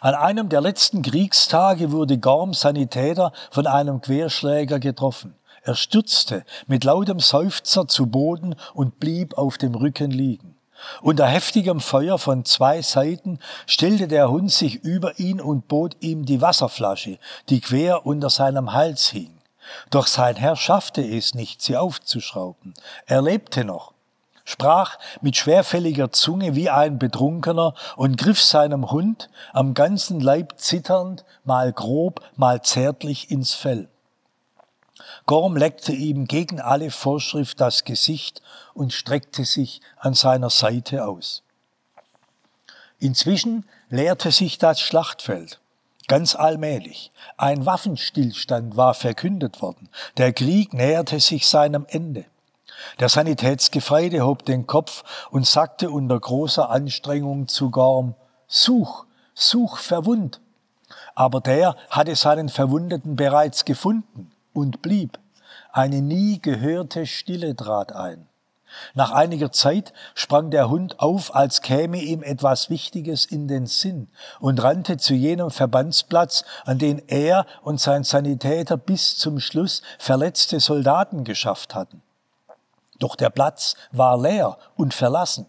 An 0.00 0.14
einem 0.14 0.48
der 0.48 0.60
letzten 0.60 1.02
Kriegstage 1.02 1.90
wurde 1.90 2.18
Gorm 2.18 2.54
Sanitäter 2.54 3.32
von 3.50 3.66
einem 3.66 4.00
Querschläger 4.00 4.78
getroffen. 4.78 5.34
Er 5.62 5.74
stürzte 5.74 6.44
mit 6.66 6.84
lautem 6.84 7.18
Seufzer 7.18 7.88
zu 7.88 8.06
Boden 8.06 8.54
und 8.72 9.00
blieb 9.00 9.36
auf 9.36 9.58
dem 9.58 9.74
Rücken 9.74 10.12
liegen. 10.12 10.56
Unter 11.02 11.26
heftigem 11.26 11.80
Feuer 11.80 12.18
von 12.18 12.44
zwei 12.44 12.82
Seiten 12.82 13.38
stellte 13.66 14.08
der 14.08 14.30
Hund 14.30 14.52
sich 14.52 14.76
über 14.76 15.18
ihn 15.18 15.40
und 15.40 15.68
bot 15.68 15.96
ihm 16.00 16.24
die 16.24 16.40
Wasserflasche, 16.40 17.18
die 17.48 17.60
quer 17.60 18.06
unter 18.06 18.30
seinem 18.30 18.72
Hals 18.72 19.08
hing. 19.08 19.35
Doch 19.90 20.06
sein 20.06 20.36
Herr 20.36 20.56
schaffte 20.56 21.02
es 21.02 21.34
nicht, 21.34 21.62
sie 21.62 21.76
aufzuschrauben. 21.76 22.74
Er 23.06 23.22
lebte 23.22 23.64
noch, 23.64 23.92
sprach 24.44 24.98
mit 25.20 25.36
schwerfälliger 25.36 26.12
Zunge 26.12 26.54
wie 26.54 26.70
ein 26.70 26.98
Betrunkener 26.98 27.74
und 27.96 28.16
griff 28.16 28.40
seinem 28.40 28.90
Hund, 28.90 29.28
am 29.52 29.74
ganzen 29.74 30.20
Leib 30.20 30.54
zitternd, 30.56 31.24
mal 31.44 31.72
grob, 31.72 32.22
mal 32.36 32.62
zärtlich 32.62 33.30
ins 33.30 33.54
Fell. 33.54 33.88
Gorm 35.26 35.56
leckte 35.56 35.92
ihm 35.92 36.26
gegen 36.26 36.60
alle 36.60 36.90
Vorschrift 36.90 37.60
das 37.60 37.84
Gesicht 37.84 38.42
und 38.74 38.92
streckte 38.92 39.44
sich 39.44 39.80
an 39.98 40.14
seiner 40.14 40.50
Seite 40.50 41.04
aus. 41.06 41.42
Inzwischen 42.98 43.66
leerte 43.90 44.30
sich 44.30 44.58
das 44.58 44.80
Schlachtfeld. 44.80 45.60
Ganz 46.08 46.36
allmählich. 46.36 47.10
Ein 47.36 47.66
Waffenstillstand 47.66 48.76
war 48.76 48.94
verkündet 48.94 49.60
worden. 49.60 49.88
Der 50.16 50.32
Krieg 50.32 50.72
näherte 50.72 51.18
sich 51.18 51.48
seinem 51.48 51.84
Ende. 51.88 52.24
Der 53.00 53.08
Sanitätsgefreite 53.08 54.24
hob 54.24 54.44
den 54.44 54.66
Kopf 54.66 55.02
und 55.30 55.46
sagte 55.46 55.90
unter 55.90 56.18
großer 56.20 56.70
Anstrengung 56.70 57.48
zu 57.48 57.70
Gorm, 57.70 58.14
Such, 58.46 59.06
such 59.34 59.78
verwund. 59.78 60.40
Aber 61.14 61.40
der 61.40 61.74
hatte 61.90 62.14
seinen 62.14 62.48
Verwundeten 62.48 63.16
bereits 63.16 63.64
gefunden 63.64 64.30
und 64.52 64.82
blieb. 64.82 65.18
Eine 65.72 66.02
nie 66.02 66.40
gehörte 66.40 67.06
Stille 67.06 67.56
trat 67.56 67.92
ein. 67.92 68.28
Nach 68.94 69.10
einiger 69.10 69.52
Zeit 69.52 69.92
sprang 70.14 70.50
der 70.50 70.68
Hund 70.68 71.00
auf, 71.00 71.34
als 71.34 71.62
käme 71.62 71.98
ihm 71.98 72.22
etwas 72.22 72.70
Wichtiges 72.70 73.24
in 73.24 73.48
den 73.48 73.66
Sinn 73.66 74.08
und 74.40 74.62
rannte 74.62 74.96
zu 74.96 75.14
jenem 75.14 75.50
Verbandsplatz, 75.50 76.44
an 76.64 76.78
den 76.78 77.02
er 77.08 77.46
und 77.62 77.80
sein 77.80 78.04
Sanitäter 78.04 78.76
bis 78.76 79.18
zum 79.18 79.40
Schluss 79.40 79.82
verletzte 79.98 80.60
Soldaten 80.60 81.24
geschafft 81.24 81.74
hatten. 81.74 82.02
Doch 82.98 83.16
der 83.16 83.30
Platz 83.30 83.76
war 83.92 84.18
leer 84.18 84.58
und 84.76 84.94
verlassen. 84.94 85.46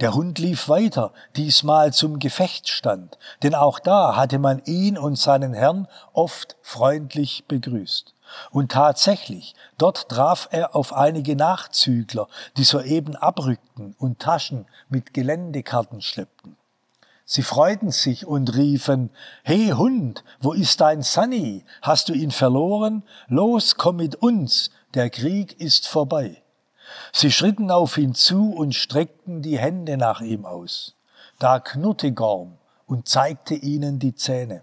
Der 0.00 0.14
Hund 0.14 0.38
lief 0.38 0.68
weiter, 0.68 1.12
diesmal 1.36 1.92
zum 1.92 2.18
Gefechtsstand, 2.18 3.18
denn 3.42 3.54
auch 3.54 3.78
da 3.78 4.16
hatte 4.16 4.38
man 4.38 4.62
ihn 4.66 4.98
und 4.98 5.16
seinen 5.16 5.54
Herrn 5.54 5.88
oft 6.12 6.56
freundlich 6.60 7.44
begrüßt. 7.48 8.14
Und 8.50 8.72
tatsächlich, 8.72 9.54
dort 9.78 10.08
traf 10.08 10.48
er 10.50 10.74
auf 10.74 10.92
einige 10.92 11.36
Nachzügler, 11.36 12.28
die 12.56 12.64
soeben 12.64 13.16
abrückten 13.16 13.94
und 13.98 14.18
Taschen 14.18 14.66
mit 14.88 15.14
Geländekarten 15.14 16.00
schleppten. 16.00 16.56
Sie 17.24 17.42
freuten 17.42 17.90
sich 17.90 18.26
und 18.26 18.54
riefen, 18.56 19.10
Hey 19.42 19.70
Hund, 19.70 20.24
wo 20.40 20.52
ist 20.52 20.80
dein 20.80 21.02
Sunny? 21.02 21.64
Hast 21.80 22.08
du 22.08 22.12
ihn 22.12 22.30
verloren? 22.30 23.04
Los, 23.28 23.76
komm 23.76 23.96
mit 23.96 24.16
uns, 24.16 24.70
der 24.94 25.08
Krieg 25.08 25.58
ist 25.60 25.88
vorbei. 25.88 26.42
Sie 27.12 27.32
schritten 27.32 27.70
auf 27.70 27.96
ihn 27.96 28.14
zu 28.14 28.52
und 28.52 28.74
streckten 28.74 29.40
die 29.40 29.58
Hände 29.58 29.96
nach 29.96 30.20
ihm 30.20 30.44
aus. 30.44 30.94
Da 31.38 31.60
knurrte 31.60 32.12
Gorm 32.12 32.58
und 32.86 33.08
zeigte 33.08 33.54
ihnen 33.54 33.98
die 33.98 34.14
Zähne. 34.14 34.62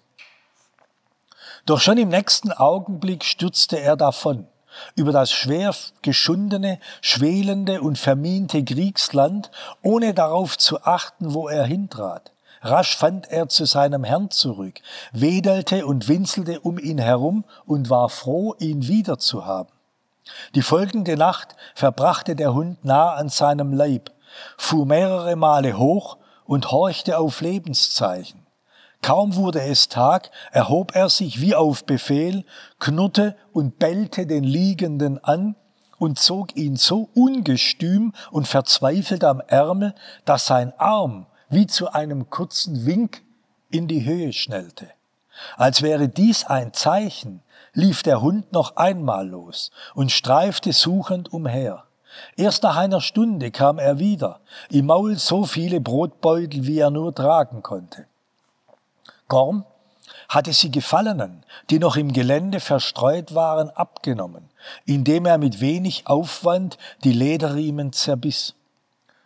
Doch 1.69 1.79
schon 1.79 1.99
im 1.99 2.09
nächsten 2.09 2.51
Augenblick 2.51 3.23
stürzte 3.23 3.79
er 3.79 3.95
davon 3.95 4.47
über 4.95 5.11
das 5.11 5.31
schwer 5.31 5.75
geschundene, 6.01 6.79
schwelende 6.99 7.81
und 7.81 7.99
vermiente 7.99 8.63
Kriegsland, 8.63 9.51
ohne 9.83 10.15
darauf 10.15 10.57
zu 10.57 10.81
achten, 10.81 11.35
wo 11.35 11.47
er 11.47 11.65
hintrat. 11.65 12.31
Rasch 12.63 12.97
fand 12.97 13.29
er 13.29 13.49
zu 13.49 13.65
seinem 13.65 14.03
Herrn 14.03 14.31
zurück, 14.31 14.81
wedelte 15.11 15.85
und 15.85 16.07
winselte 16.07 16.59
um 16.61 16.79
ihn 16.79 16.97
herum 16.97 17.45
und 17.67 17.91
war 17.91 18.09
froh, 18.09 18.55
ihn 18.57 18.88
wiederzuhaben. 18.88 19.71
Die 20.55 20.63
folgende 20.63 21.17
Nacht 21.17 21.55
verbrachte 21.75 22.35
der 22.35 22.55
Hund 22.55 22.83
nah 22.83 23.13
an 23.13 23.29
seinem 23.29 23.73
Leib, 23.73 24.09
fuhr 24.57 24.88
mehrere 24.88 25.35
Male 25.35 25.77
hoch 25.77 26.17
und 26.45 26.71
horchte 26.71 27.19
auf 27.19 27.41
Lebenszeichen. 27.41 28.38
Kaum 29.01 29.36
wurde 29.36 29.62
es 29.62 29.88
Tag, 29.88 30.29
erhob 30.51 30.96
er 30.96 31.10
sich 31.10 31.41
wie 31.41 31.56
auf 31.56 31.86
Befehl, 31.86 32.44
knurrte 32.79 33.36
und 33.53 33.79
bellte 33.79 34.27
den 34.27 34.44
Liegenden 34.44 35.24
an 35.24 35.56
und 35.98 36.20
zog 36.20 36.56
ihn 36.56 36.75
so 36.75 37.10
ungestüm 37.13 38.13
und 38.32 38.48
verzweifelt 38.48 39.24
am 39.24 39.41
Ärmel, 39.41 39.96
dass 40.25 40.46
sein 40.46 40.74
Arm 40.77 41.27
wie 41.50 41.68
zu 41.68 41.91
einem 41.91 42.29
kurzen 42.29 42.86
Wink 42.86 43.24
in 43.70 43.88
die 43.88 44.06
Höhe 44.06 44.34
schnellte. 44.34 44.89
Als 45.56 45.82
wäre 45.82 46.10
dies 46.10 46.46
ein 46.46 46.74
Zeichen, 46.74 47.41
lief 47.74 48.03
der 48.03 48.22
Hund 48.22 48.51
noch 48.51 48.75
einmal 48.75 49.27
los 49.27 49.72
und 49.96 50.12
streifte 50.12 50.74
suchend 50.74 51.32
umher. 51.32 51.86
Erst 52.36 52.63
nach 52.63 52.75
einer 52.75 53.01
Stunde 53.01 53.51
kam 53.51 53.79
er 53.79 54.00
wieder, 54.00 54.41
im 54.70 54.88
Maul 54.88 55.18
so 55.18 55.46
viele 55.46 55.79
Brotbeutel, 55.79 56.65
wie 56.65 56.79
er 56.79 56.89
nur 56.89 57.13
tragen 57.13 57.62
konnte. 57.62 58.08
Gorm 59.29 59.65
hatte 60.27 60.53
sie 60.53 60.71
Gefallenen, 60.71 61.43
die 61.69 61.79
noch 61.79 61.95
im 61.95 62.12
Gelände 62.12 62.59
verstreut 62.59 63.33
waren, 63.33 63.69
abgenommen, 63.69 64.50
indem 64.86 65.25
er 65.25 65.38
mit 65.38 65.62
wenig 65.62 66.07
Aufwand 66.07 66.77
die 67.03 67.13
Lederriemen 67.13 67.93
zerbiss. 67.93 68.55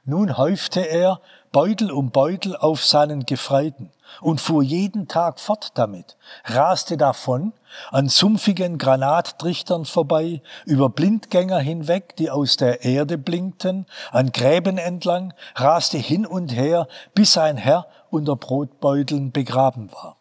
Nun 0.06 0.38
häufte 0.38 0.82
er 0.82 1.22
Beutel 1.54 1.92
um 1.92 2.12
Beutel 2.12 2.58
auf 2.58 2.84
seinen 2.84 3.26
Gefreiten 3.26 3.92
und 4.22 4.42
fuhr 4.42 4.64
jeden 4.64 5.08
Tag 5.08 5.40
fort 5.40 5.72
damit, 5.76 6.18
raste 6.46 6.98
davon, 6.98 7.54
an 7.92 8.10
sumpfigen 8.10 8.78
Granattrichtern 8.78 9.86
vorbei, 9.86 10.42
über 10.66 10.90
Blindgänger 10.90 11.60
hinweg, 11.60 12.16
die 12.18 12.30
aus 12.30 12.58
der 12.58 12.84
Erde 12.84 13.18
blinkten, 13.18 13.86
an 14.12 14.32
Gräben 14.32 14.78
entlang, 14.78 15.34
raste 15.56 15.98
hin 15.98 16.26
und 16.26 16.54
her, 16.54 16.88
bis 17.14 17.34
sein 17.34 17.58
Herr 17.58 17.88
unter 18.14 18.36
Brotbeuteln 18.36 19.32
begraben 19.32 19.92
war. 19.92 20.18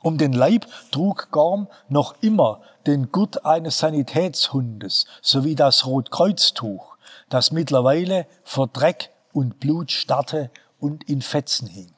Um 0.00 0.18
den 0.18 0.32
Leib 0.32 0.66
trug 0.90 1.30
Gorm 1.30 1.68
noch 1.88 2.14
immer 2.20 2.60
den 2.86 3.10
Gurt 3.10 3.44
eines 3.44 3.78
Sanitätshundes 3.78 5.06
sowie 5.22 5.54
das 5.54 5.86
Rotkreuztuch, 5.86 6.96
das 7.28 7.52
mittlerweile 7.52 8.26
vor 8.44 8.68
Dreck 8.68 9.10
und 9.32 9.60
Blut 9.60 9.90
starrte 9.90 10.50
und 10.78 11.08
in 11.08 11.22
Fetzen 11.22 11.68
hing. 11.68 11.92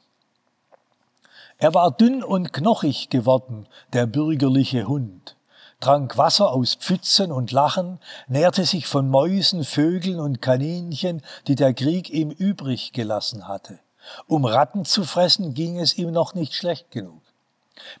Er 1.57 1.73
war 1.75 1.91
dünn 1.91 2.23
und 2.23 2.53
knochig 2.53 3.09
geworden, 3.09 3.67
der 3.93 4.07
bürgerliche 4.07 4.87
Hund, 4.87 5.37
trank 5.79 6.17
Wasser 6.17 6.51
aus 6.51 6.73
Pfützen 6.73 7.31
und 7.31 7.51
Lachen, 7.51 7.99
nährte 8.27 8.65
sich 8.65 8.87
von 8.87 9.09
Mäusen, 9.09 9.63
Vögeln 9.63 10.19
und 10.19 10.41
Kaninchen, 10.41 11.21
die 11.47 11.55
der 11.55 11.75
Krieg 11.75 12.09
ihm 12.09 12.31
übrig 12.31 12.93
gelassen 12.93 13.47
hatte. 13.47 13.79
Um 14.27 14.45
Ratten 14.45 14.85
zu 14.85 15.03
fressen 15.03 15.53
ging 15.53 15.79
es 15.79 15.97
ihm 15.97 16.11
noch 16.11 16.33
nicht 16.33 16.53
schlecht 16.53 16.91
genug. 16.91 17.21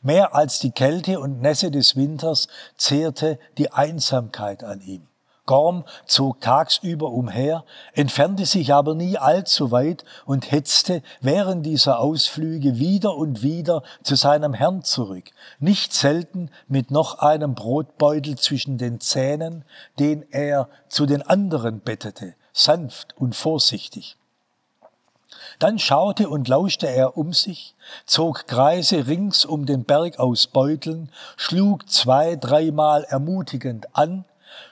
Mehr 0.01 0.35
als 0.35 0.59
die 0.59 0.71
Kälte 0.71 1.19
und 1.19 1.41
Nässe 1.41 1.71
des 1.71 1.95
Winters 1.95 2.47
zehrte 2.77 3.39
die 3.57 3.71
Einsamkeit 3.71 4.63
an 4.63 4.81
ihm. 4.81 5.07
Gorm 5.47 5.83
zog 6.05 6.39
tagsüber 6.39 7.09
umher, 7.09 7.65
entfernte 7.93 8.45
sich 8.45 8.73
aber 8.73 8.93
nie 8.93 9.17
allzu 9.17 9.71
weit 9.71 10.05
und 10.25 10.51
hetzte 10.51 11.01
während 11.19 11.65
dieser 11.65 11.99
Ausflüge 11.99 12.77
wieder 12.77 13.17
und 13.17 13.41
wieder 13.41 13.83
zu 14.03 14.15
seinem 14.15 14.53
Herrn 14.53 14.83
zurück, 14.83 15.31
nicht 15.59 15.93
selten 15.93 16.51
mit 16.67 16.91
noch 16.91 17.19
einem 17.19 17.55
Brotbeutel 17.55 18.37
zwischen 18.37 18.77
den 18.77 19.01
Zähnen, 19.01 19.65
den 19.99 20.25
er 20.31 20.69
zu 20.87 21.05
den 21.05 21.21
anderen 21.23 21.81
bettete, 21.81 22.35
sanft 22.53 23.17
und 23.17 23.35
vorsichtig. 23.35 24.17
Dann 25.59 25.79
schaute 25.79 26.29
und 26.29 26.47
lauschte 26.47 26.87
er 26.87 27.17
um 27.17 27.33
sich, 27.33 27.75
zog 28.05 28.47
Kreise 28.47 29.07
rings 29.07 29.45
um 29.45 29.65
den 29.65 29.83
Berg 29.83 30.19
aus 30.19 30.47
Beuteln, 30.47 31.11
schlug 31.37 31.89
zwei, 31.89 32.35
dreimal 32.35 33.03
ermutigend 33.05 33.95
an, 33.95 34.25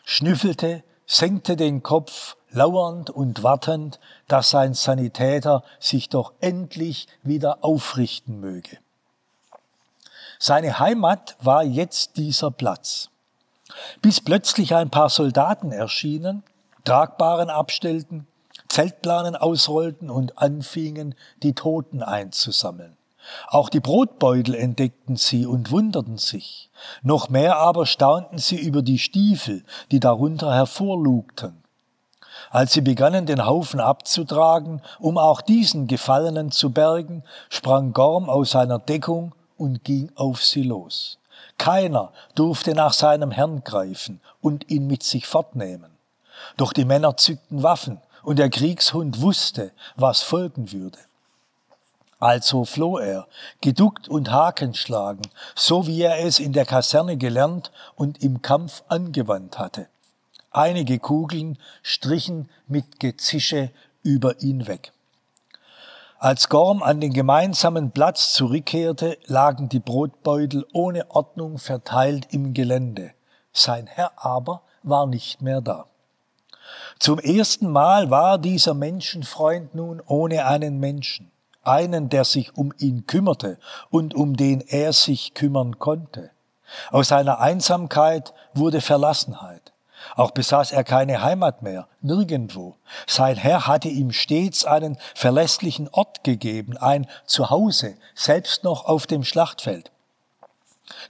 schnüffelte, 0.04 0.84
senkte 1.06 1.56
den 1.56 1.84
Kopf, 1.84 2.38
lauernd 2.52 3.10
und 3.10 3.44
wartend, 3.44 4.00
dass 4.28 4.50
sein 4.50 4.74
Sanitäter 4.74 5.64
sich 5.80 6.10
doch 6.10 6.34
endlich 6.40 7.08
wieder 7.24 7.64
aufrichten 7.64 8.40
möge. 8.40 8.78
Seine 10.40 10.80
Heimat 10.80 11.36
war 11.42 11.64
jetzt 11.64 12.18
dieser 12.18 12.50
Platz. 12.50 13.10
Bis 14.02 14.22
plötzlich 14.22 14.74
ein 14.74 14.90
paar 14.90 15.10
Soldaten 15.10 15.72
erschienen, 15.72 16.44
Tragbaren 16.86 17.50
abstellten, 17.50 18.26
Zeltplanen 18.70 19.36
ausrollten 19.36 20.10
und 20.10 20.38
anfingen, 20.38 21.16
die 21.44 21.54
Toten 21.54 22.04
einzusammeln. 22.04 22.96
Auch 23.48 23.70
die 23.70 23.80
Brotbeutel 23.80 24.56
entdeckten 24.56 25.18
sie 25.18 25.46
und 25.46 25.72
wunderten 25.72 26.18
sich. 26.18 26.70
Noch 27.02 27.30
mehr 27.30 27.58
aber 27.58 27.86
staunten 27.86 28.38
sie 28.38 28.58
über 28.58 28.82
die 28.82 29.00
Stiefel, 29.00 29.64
die 29.92 30.00
darunter 30.00 30.54
hervorlugten. 30.54 31.64
Als 32.50 32.74
sie 32.74 32.82
begannen, 32.82 33.26
den 33.26 33.46
Haufen 33.46 33.80
abzutragen, 33.80 34.82
um 35.00 35.18
auch 35.18 35.42
diesen 35.42 35.88
Gefallenen 35.88 36.52
zu 36.52 36.72
bergen, 36.72 37.24
sprang 37.50 37.94
Gorm 37.94 38.30
aus 38.30 38.52
seiner 38.52 38.80
Deckung 38.80 39.36
und 39.58 39.84
ging 39.84 40.12
auf 40.16 40.44
sie 40.44 40.64
los. 40.64 41.20
Keiner 41.58 42.12
durfte 42.36 42.74
nach 42.74 42.94
seinem 42.94 43.32
Herrn 43.32 43.64
greifen 43.64 44.22
und 44.42 44.72
ihn 44.72 44.88
mit 44.88 45.04
sich 45.04 45.28
fortnehmen. 45.28 45.92
Doch 46.56 46.74
die 46.74 46.86
Männer 46.86 47.18
zückten 47.18 47.62
Waffen, 47.62 48.00
und 48.24 48.40
der 48.40 48.50
Kriegshund 48.50 49.22
wusste, 49.22 49.72
was 49.96 50.22
folgen 50.22 50.72
würde. 50.72 51.00
Also 52.20 52.66
floh 52.66 52.98
er, 52.98 53.28
geduckt 53.62 54.10
und 54.10 54.32
hakenschlagen, 54.32 55.26
so 55.56 55.88
wie 55.88 56.02
er 56.02 56.20
es 56.26 56.40
in 56.40 56.52
der 56.52 56.66
Kaserne 56.66 57.16
gelernt 57.16 57.72
und 57.96 58.22
im 58.22 58.42
Kampf 58.42 58.84
angewandt 58.90 59.58
hatte. 59.58 59.88
Einige 60.52 61.00
Kugeln 61.00 61.58
strichen 61.82 62.50
mit 62.68 63.00
Gezische 63.00 63.72
über 64.04 64.42
ihn 64.42 64.68
weg. 64.68 64.92
Als 66.18 66.50
Gorm 66.50 66.84
an 66.84 67.00
den 67.00 67.14
gemeinsamen 67.14 67.92
Platz 67.92 68.34
zurückkehrte, 68.34 69.18
lagen 69.28 69.70
die 69.70 69.80
Brotbeutel 69.80 70.66
ohne 70.74 71.10
Ordnung 71.12 71.60
verteilt 71.60 72.28
im 72.32 72.54
Gelände. 72.54 73.12
Sein 73.54 73.88
Herr 73.88 74.12
aber 74.18 74.62
war 74.84 75.08
nicht 75.08 75.42
mehr 75.42 75.62
da. 75.62 75.89
Zum 77.00 77.20
ersten 77.20 77.72
Mal 77.72 78.10
war 78.10 78.38
dieser 78.38 78.74
Menschenfreund 78.74 79.76
nun 79.76 80.02
ohne 80.06 80.46
einen 80.46 80.80
Menschen 80.80 81.32
einen, 81.70 82.10
der 82.10 82.26
sich 82.26 82.58
um 82.58 82.74
ihn 82.78 83.06
kümmerte 83.06 83.58
und 83.90 84.16
um 84.16 84.36
den 84.36 84.62
er 84.62 84.94
sich 84.94 85.34
kümmern 85.34 85.80
konnte. 85.80 86.32
Aus 86.92 87.10
seiner 87.10 87.40
Einsamkeit 87.40 88.34
wurde 88.54 88.82
Verlassenheit. 88.82 89.74
Auch 90.16 90.32
besaß 90.32 90.72
er 90.72 90.84
keine 90.84 91.22
Heimat 91.22 91.62
mehr, 91.62 91.88
nirgendwo. 92.02 92.78
Sein 93.06 93.36
Herr 93.36 93.68
hatte 93.68 93.90
ihm 93.90 94.12
stets 94.12 94.66
einen 94.66 94.98
verlässlichen 95.14 95.90
Ort 95.90 96.24
gegeben, 96.24 96.78
ein 96.78 97.06
Zuhause, 97.26 97.96
selbst 98.16 98.64
noch 98.64 98.86
auf 98.86 99.08
dem 99.08 99.24
Schlachtfeld. 99.24 99.92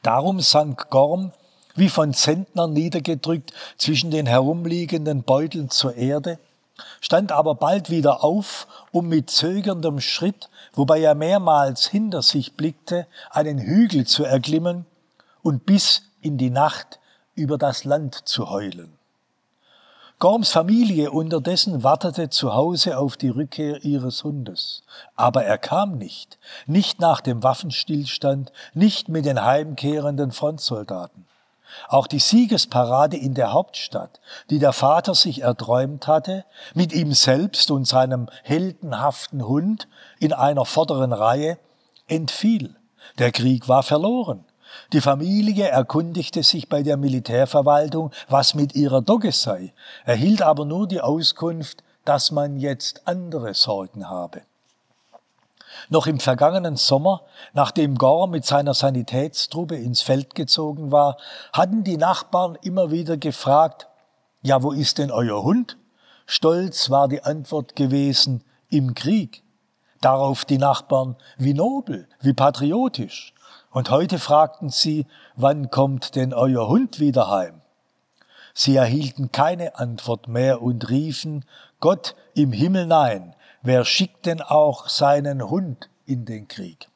Darum 0.02 0.40
sank 0.40 0.90
Gorm, 0.90 1.32
wie 1.80 1.90
von 1.90 2.14
Zentnern 2.14 2.74
niedergedrückt, 2.74 3.54
zwischen 3.78 4.12
den 4.12 4.26
herumliegenden 4.26 5.24
Beuteln 5.24 5.70
zur 5.70 5.96
Erde, 5.96 6.40
stand 7.02 7.32
aber 7.32 7.56
bald 7.56 7.90
wieder 7.90 8.24
auf, 8.24 8.68
um 8.92 9.08
mit 9.08 9.30
zögerndem 9.30 10.00
Schritt, 10.00 10.50
wobei 10.74 11.02
er 11.02 11.16
mehrmals 11.16 11.88
hinter 11.88 12.22
sich 12.22 12.54
blickte, 12.54 13.08
einen 13.32 13.60
Hügel 13.60 14.06
zu 14.06 14.24
erklimmen 14.24 14.86
und 15.42 15.66
bis 15.66 16.04
in 16.22 16.38
die 16.38 16.50
Nacht 16.50 17.00
über 17.36 17.58
das 17.58 17.84
Land 17.84 18.28
zu 18.28 18.50
heulen. 18.50 18.94
Gorms 20.20 20.52
Familie 20.52 21.12
unterdessen 21.12 21.82
wartete 21.82 22.30
zu 22.30 22.54
Hause 22.54 22.98
auf 22.98 23.16
die 23.16 23.30
Rückkehr 23.30 23.86
ihres 23.86 24.26
Hundes. 24.26 24.84
Aber 25.16 25.46
er 25.46 25.58
kam 25.58 25.98
nicht, 25.98 26.38
nicht 26.68 27.00
nach 27.00 27.22
dem 27.22 27.42
Waffenstillstand, 27.42 28.52
nicht 28.74 29.08
mit 29.08 29.24
den 29.24 29.42
heimkehrenden 29.42 30.34
Frontsoldaten. 30.34 31.29
Auch 31.88 32.08
die 32.08 32.20
Siegesparade 32.20 33.18
in 33.18 33.34
der 33.34 33.54
Hauptstadt, 33.54 34.20
die 34.50 34.60
der 34.60 34.74
Vater 34.74 35.16
sich 35.16 35.42
erträumt 35.42 36.08
hatte, 36.08 36.46
mit 36.74 36.94
ihm 36.94 37.14
selbst 37.14 37.72
und 37.72 37.86
seinem 37.86 38.30
heldenhaften 38.44 39.48
Hund 39.48 39.88
in 40.20 40.34
einer 40.34 40.66
vorderen 40.66 41.14
Reihe, 41.14 41.58
entfiel. 42.08 42.76
Der 43.18 43.32
Krieg 43.32 43.68
war 43.68 43.84
verloren. 43.84 44.46
Die 44.94 45.02
Familie 45.02 45.68
erkundigte 45.68 46.44
sich 46.44 46.70
bei 46.70 46.84
der 46.84 46.98
Militärverwaltung, 46.98 48.12
was 48.28 48.54
mit 48.54 48.76
ihrer 48.76 49.02
Dogge 49.02 49.32
sei, 49.32 49.74
erhielt 50.06 50.42
aber 50.42 50.66
nur 50.66 50.88
die 50.88 51.02
Auskunft, 51.02 51.84
dass 52.06 52.32
man 52.32 52.58
jetzt 52.58 53.08
andere 53.08 53.54
Sorgen 53.54 54.10
habe. 54.10 54.42
Noch 55.90 56.08
im 56.08 56.20
vergangenen 56.20 56.76
Sommer, 56.76 57.22
nachdem 57.54 57.96
Gore 57.96 58.28
mit 58.28 58.46
seiner 58.46 58.74
Sanitätstruppe 58.74 59.76
ins 59.76 60.02
Feld 60.02 60.36
gezogen 60.36 60.92
war, 60.92 61.18
hatten 61.54 61.84
die 61.84 61.98
Nachbarn 61.98 62.58
immer 62.62 62.92
wieder 62.92 63.18
gefragt, 63.18 63.88
ja, 64.42 64.64
wo 64.64 64.72
ist 64.72 64.98
denn 64.98 65.12
euer 65.12 65.44
Hund? 65.44 65.78
Stolz 66.26 66.90
war 66.90 67.08
die 67.08 67.24
Antwort 67.24 67.76
gewesen, 67.76 68.44
im 68.70 68.94
Krieg. 68.94 69.44
Darauf 70.02 70.46
die 70.46 70.58
Nachbarn, 70.58 71.16
wie 71.38 71.54
nobel, 71.54 72.08
wie 72.22 72.34
patriotisch. 72.34 73.34
Und 73.72 73.90
heute 73.90 74.18
fragten 74.18 74.70
sie, 74.70 75.06
wann 75.36 75.70
kommt 75.70 76.16
denn 76.16 76.34
euer 76.34 76.68
Hund 76.70 77.00
wieder 77.00 77.30
heim? 77.30 77.62
Sie 78.54 78.76
erhielten 78.76 79.32
keine 79.32 79.78
Antwort 79.78 80.28
mehr 80.28 80.62
und 80.62 80.90
riefen, 80.90 81.46
Gott 81.80 82.16
im 82.34 82.52
Himmel 82.52 82.86
nein, 82.88 83.36
wer 83.62 83.86
schickt 83.86 84.26
denn 84.26 84.42
auch 84.42 84.90
seinen 84.90 85.50
Hund 85.50 85.90
in 86.06 86.26
den 86.26 86.48
Krieg? 86.48 86.90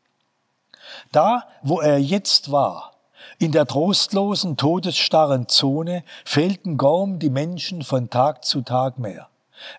Da, 1.11 1.47
wo 1.61 1.79
er 1.79 1.97
jetzt 1.99 2.51
war, 2.51 2.93
in 3.39 3.51
der 3.51 3.65
trostlosen, 3.65 4.57
todesstarren 4.57 5.47
Zone, 5.47 6.03
fehlten 6.25 6.77
Gorm 6.77 7.19
die 7.19 7.29
Menschen 7.29 7.83
von 7.83 8.09
Tag 8.09 8.45
zu 8.45 8.61
Tag 8.61 8.99
mehr. 8.99 9.27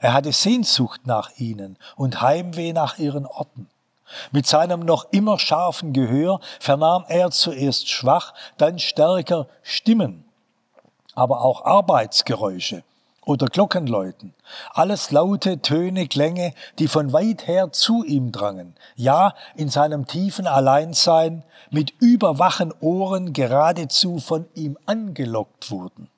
Er 0.01 0.13
hatte 0.15 0.33
Sehnsucht 0.33 1.07
nach 1.07 1.31
ihnen 1.37 1.77
und 1.97 2.23
Heimweh 2.23 2.73
nach 2.73 2.99
ihren 2.99 3.27
Orten. 3.27 3.69
Mit 4.33 4.47
seinem 4.47 4.81
noch 4.81 5.07
immer 5.13 5.39
scharfen 5.39 5.93
Gehör 5.93 6.41
vernahm 6.61 7.05
er 7.09 7.31
zuerst 7.31 7.89
schwach, 7.89 8.35
dann 8.59 8.79
stärker 8.79 9.47
Stimmen, 9.63 10.25
aber 11.15 11.43
auch 11.43 11.65
Arbeitsgeräusche 11.65 12.83
oder 13.25 13.47
Glockenläuten. 13.47 14.35
Alles 14.73 15.11
laute 15.11 15.61
Töne, 15.61 16.07
Klänge, 16.09 16.53
die 16.79 16.89
von 16.89 17.13
weit 17.13 17.47
her 17.47 17.73
zu 17.73 18.05
ihm 18.05 18.33
drangen, 18.33 18.75
ja 18.97 19.35
in 19.57 19.69
seinem 19.69 20.07
tiefen 20.07 20.47
Alleinsein 20.47 21.43
mit 21.71 21.93
überwachen 22.01 22.73
Ohren 22.81 23.33
geradezu 23.33 24.19
von 24.19 24.47
ihm 24.55 24.77
angelockt 24.87 25.71
wurden. 25.71 26.09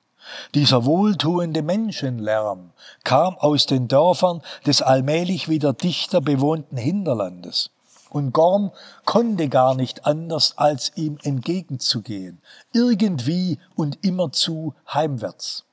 Dieser 0.55 0.85
wohltuende 0.85 1.61
Menschenlärm 1.61 2.71
kam 3.03 3.37
aus 3.37 3.65
den 3.65 3.87
Dörfern 3.87 4.41
des 4.65 4.81
allmählich 4.81 5.47
wieder 5.47 5.73
dichter 5.73 6.21
bewohnten 6.21 6.77
Hinterlandes. 6.77 7.71
Und 8.09 8.33
Gorm 8.33 8.71
konnte 9.05 9.49
gar 9.49 9.75
nicht 9.75 10.05
anders, 10.05 10.57
als 10.57 10.93
ihm 10.95 11.17
entgegenzugehen, 11.23 12.41
irgendwie 12.73 13.59
und 13.75 14.03
immerzu 14.03 14.73
heimwärts. 14.93 15.66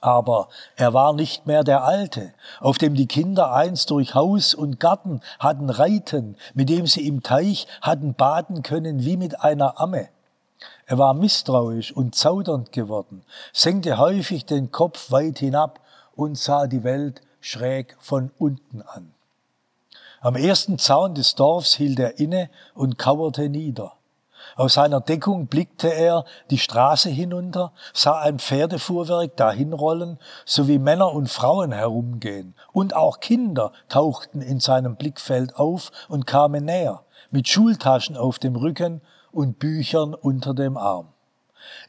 Aber 0.00 0.48
er 0.76 0.94
war 0.94 1.12
nicht 1.12 1.46
mehr 1.46 1.64
der 1.64 1.82
Alte, 1.84 2.32
auf 2.60 2.78
dem 2.78 2.94
die 2.94 3.06
Kinder 3.06 3.52
einst 3.52 3.90
durch 3.90 4.14
Haus 4.14 4.54
und 4.54 4.78
Garten 4.78 5.20
hatten 5.40 5.70
reiten, 5.70 6.36
mit 6.54 6.68
dem 6.68 6.86
sie 6.86 7.06
im 7.06 7.22
Teich 7.22 7.66
hatten 7.82 8.14
baden 8.14 8.62
können 8.62 9.04
wie 9.04 9.16
mit 9.16 9.40
einer 9.40 9.80
Amme. 9.80 10.08
Er 10.86 10.98
war 10.98 11.14
misstrauisch 11.14 11.92
und 11.92 12.14
zaudernd 12.14 12.72
geworden, 12.72 13.24
senkte 13.52 13.98
häufig 13.98 14.46
den 14.46 14.70
Kopf 14.70 15.10
weit 15.10 15.38
hinab 15.38 15.80
und 16.14 16.38
sah 16.38 16.66
die 16.66 16.84
Welt 16.84 17.20
schräg 17.40 17.96
von 17.98 18.30
unten 18.38 18.82
an. 18.82 19.12
Am 20.20 20.34
ersten 20.34 20.78
Zaun 20.78 21.14
des 21.14 21.34
Dorfs 21.34 21.74
hielt 21.74 21.98
er 21.98 22.18
inne 22.18 22.50
und 22.74 22.98
kauerte 22.98 23.48
nieder. 23.48 23.97
Aus 24.56 24.74
seiner 24.74 25.00
Deckung 25.00 25.46
blickte 25.46 25.92
er 25.92 26.24
die 26.50 26.58
Straße 26.58 27.10
hinunter, 27.10 27.72
sah 27.92 28.20
ein 28.20 28.38
Pferdefuhrwerk 28.38 29.36
dahinrollen, 29.36 30.18
sowie 30.44 30.78
Männer 30.78 31.12
und 31.12 31.28
Frauen 31.28 31.72
herumgehen. 31.72 32.54
Und 32.72 32.94
auch 32.94 33.20
Kinder 33.20 33.72
tauchten 33.88 34.40
in 34.40 34.60
seinem 34.60 34.96
Blickfeld 34.96 35.56
auf 35.56 35.90
und 36.08 36.26
kamen 36.26 36.64
näher, 36.64 37.04
mit 37.30 37.48
Schultaschen 37.48 38.16
auf 38.16 38.38
dem 38.38 38.56
Rücken 38.56 39.00
und 39.32 39.58
Büchern 39.58 40.14
unter 40.14 40.54
dem 40.54 40.76
Arm. 40.76 41.12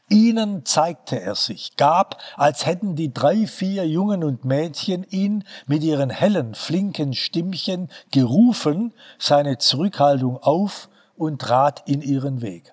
Ihnen 0.08 0.64
zeigte 0.66 1.20
er 1.20 1.34
sich, 1.36 1.76
gab, 1.76 2.20
als 2.36 2.66
hätten 2.66 2.96
die 2.96 3.14
drei, 3.14 3.46
vier 3.46 3.86
Jungen 3.86 4.24
und 4.24 4.44
Mädchen 4.44 5.04
ihn 5.04 5.44
mit 5.66 5.82
ihren 5.82 6.10
hellen, 6.10 6.54
flinken 6.54 7.14
Stimmchen 7.14 7.88
gerufen, 8.10 8.92
seine 9.18 9.58
Zurückhaltung 9.58 10.36
auf 10.42 10.89
und 11.20 11.40
trat 11.40 11.82
in 11.86 12.00
ihren 12.00 12.40
Weg. 12.40 12.72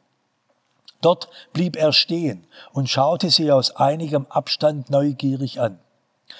Dort 1.02 1.30
blieb 1.54 1.76
er 1.76 1.94
stehen 1.94 2.48
und 2.72 2.90
schaute 2.90 3.30
sie 3.30 3.52
aus 3.52 3.76
einigem 3.76 4.26
Abstand 4.30 4.90
neugierig 4.90 5.60
an. 5.60 5.80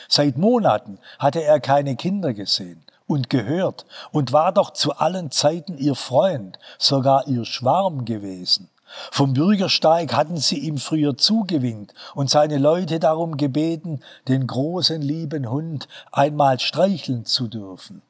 Seit 0.08 0.38
Monaten 0.38 1.00
hatte 1.20 1.44
er 1.44 1.60
keine 1.60 1.96
Kinder 1.96 2.34
gesehen 2.34 2.84
und 3.08 3.30
gehört 3.30 3.86
und 4.12 4.34
war 4.34 4.52
doch 4.52 4.72
zu 4.72 4.94
allen 4.94 5.32
Zeiten 5.32 5.78
ihr 5.78 5.96
Freund, 5.96 6.58
sogar 6.78 7.28
ihr 7.28 7.46
Schwarm 7.46 8.06
gewesen. 8.06 8.70
Vom 9.12 9.34
Bürgersteig 9.34 10.14
hatten 10.14 10.38
sie 10.38 10.60
ihm 10.60 10.78
früher 10.78 11.18
zugewinkt 11.18 11.94
und 12.16 12.30
seine 12.30 12.58
Leute 12.58 13.00
darum 13.00 13.36
gebeten, 13.36 14.00
den 14.30 14.48
großen 14.48 15.02
lieben 15.02 15.50
Hund 15.50 15.90
einmal 16.12 16.60
streicheln 16.60 17.26
zu 17.26 17.48
dürfen. 17.48 18.02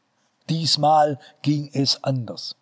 Diesmal 0.49 1.19
ging 1.41 1.71
es 1.73 2.03
anders. 2.03 2.55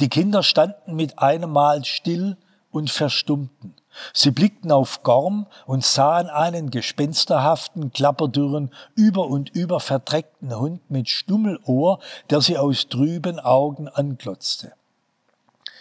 Die 0.00 0.08
Kinder 0.08 0.42
standen 0.42 0.94
mit 0.94 1.18
einem 1.18 1.50
Mal 1.50 1.84
still 1.84 2.36
und 2.70 2.90
verstummten. 2.90 3.74
Sie 4.14 4.30
blickten 4.30 4.72
auf 4.72 5.02
Gorm 5.02 5.46
und 5.66 5.84
sahen 5.84 6.28
einen 6.28 6.70
gespensterhaften, 6.70 7.92
klapperdürren, 7.92 8.72
über 8.94 9.26
und 9.26 9.50
über 9.50 9.80
verdreckten 9.80 10.58
Hund 10.58 10.90
mit 10.90 11.08
Stummelohr, 11.10 11.98
der 12.30 12.40
sie 12.40 12.56
aus 12.56 12.88
trüben 12.88 13.38
Augen 13.38 13.88
anglotzte. 13.88 14.72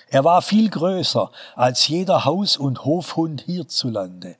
Er 0.09 0.25
war 0.25 0.41
viel 0.41 0.69
größer 0.69 1.31
als 1.55 1.87
jeder 1.87 2.25
Haus- 2.25 2.57
und 2.57 2.83
Hofhund 2.83 3.41
hierzulande. 3.41 4.35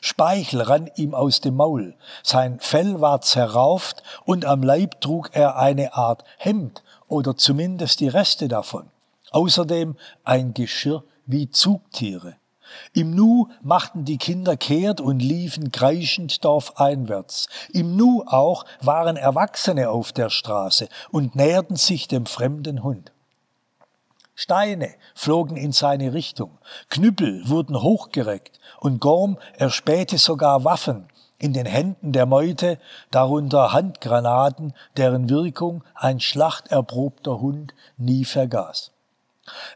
Speichel 0.00 0.62
rann 0.62 0.90
ihm 0.96 1.14
aus 1.14 1.40
dem 1.40 1.56
Maul, 1.56 1.96
sein 2.22 2.60
Fell 2.60 3.00
war 3.00 3.20
zerrauft 3.20 4.02
und 4.24 4.44
am 4.44 4.62
Leib 4.62 5.00
trug 5.00 5.30
er 5.32 5.56
eine 5.56 5.94
Art 5.94 6.24
Hemd 6.36 6.84
oder 7.08 7.36
zumindest 7.36 8.00
die 8.00 8.08
Reste 8.08 8.46
davon. 8.48 8.90
Außerdem 9.30 9.96
ein 10.24 10.54
Geschirr 10.54 11.04
wie 11.26 11.50
Zugtiere. 11.50 12.36
Im 12.92 13.14
Nu 13.14 13.48
machten 13.62 14.04
die 14.04 14.18
Kinder 14.18 14.56
kehrt 14.56 15.00
und 15.00 15.20
liefen 15.20 15.72
kreischend 15.72 16.44
dorfeinwärts. 16.44 17.48
Im 17.72 17.96
Nu 17.96 18.24
auch 18.26 18.64
waren 18.80 19.16
Erwachsene 19.16 19.90
auf 19.90 20.12
der 20.12 20.30
Straße 20.30 20.88
und 21.10 21.34
näherten 21.34 21.76
sich 21.76 22.08
dem 22.08 22.26
fremden 22.26 22.82
Hund. 22.82 23.12
Steine 24.34 24.94
flogen 25.14 25.56
in 25.56 25.72
seine 25.72 26.12
Richtung, 26.12 26.58
Knüppel 26.90 27.48
wurden 27.48 27.82
hochgereckt 27.82 28.60
und 28.78 29.00
Gorm 29.00 29.38
erspähte 29.56 30.16
sogar 30.16 30.64
Waffen 30.64 31.08
in 31.38 31.52
den 31.52 31.66
Händen 31.66 32.12
der 32.12 32.26
Meute, 32.26 32.78
darunter 33.10 33.72
Handgranaten, 33.72 34.74
deren 34.96 35.28
Wirkung 35.28 35.84
ein 35.94 36.20
schlachterprobter 36.20 37.40
Hund 37.40 37.74
nie 37.96 38.24
vergaß. 38.24 38.92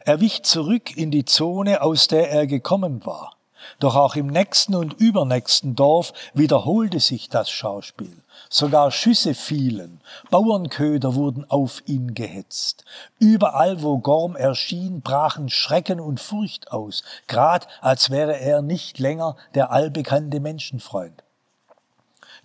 Er 0.05 0.19
wich 0.19 0.43
zurück 0.43 0.95
in 0.95 1.11
die 1.11 1.25
Zone, 1.25 1.81
aus 1.81 2.07
der 2.07 2.29
er 2.31 2.47
gekommen 2.47 3.05
war. 3.05 3.33
Doch 3.79 3.95
auch 3.95 4.15
im 4.15 4.27
nächsten 4.27 4.75
und 4.75 4.93
übernächsten 4.93 5.75
Dorf 5.75 6.13
wiederholte 6.33 6.99
sich 6.99 7.29
das 7.29 7.49
Schauspiel. 7.49 8.17
Sogar 8.49 8.91
Schüsse 8.91 9.33
fielen, 9.33 10.01
Bauernköder 10.29 11.15
wurden 11.15 11.49
auf 11.49 11.81
ihn 11.85 12.13
gehetzt. 12.13 12.83
Überall, 13.19 13.81
wo 13.81 13.99
Gorm 13.99 14.35
erschien, 14.35 15.01
brachen 15.01 15.49
Schrecken 15.49 15.99
und 15.99 16.19
Furcht 16.19 16.71
aus, 16.71 17.03
grad 17.27 17.67
als 17.81 18.09
wäre 18.09 18.39
er 18.39 18.61
nicht 18.61 18.99
länger 18.99 19.37
der 19.55 19.71
allbekannte 19.71 20.39
Menschenfreund. 20.39 21.22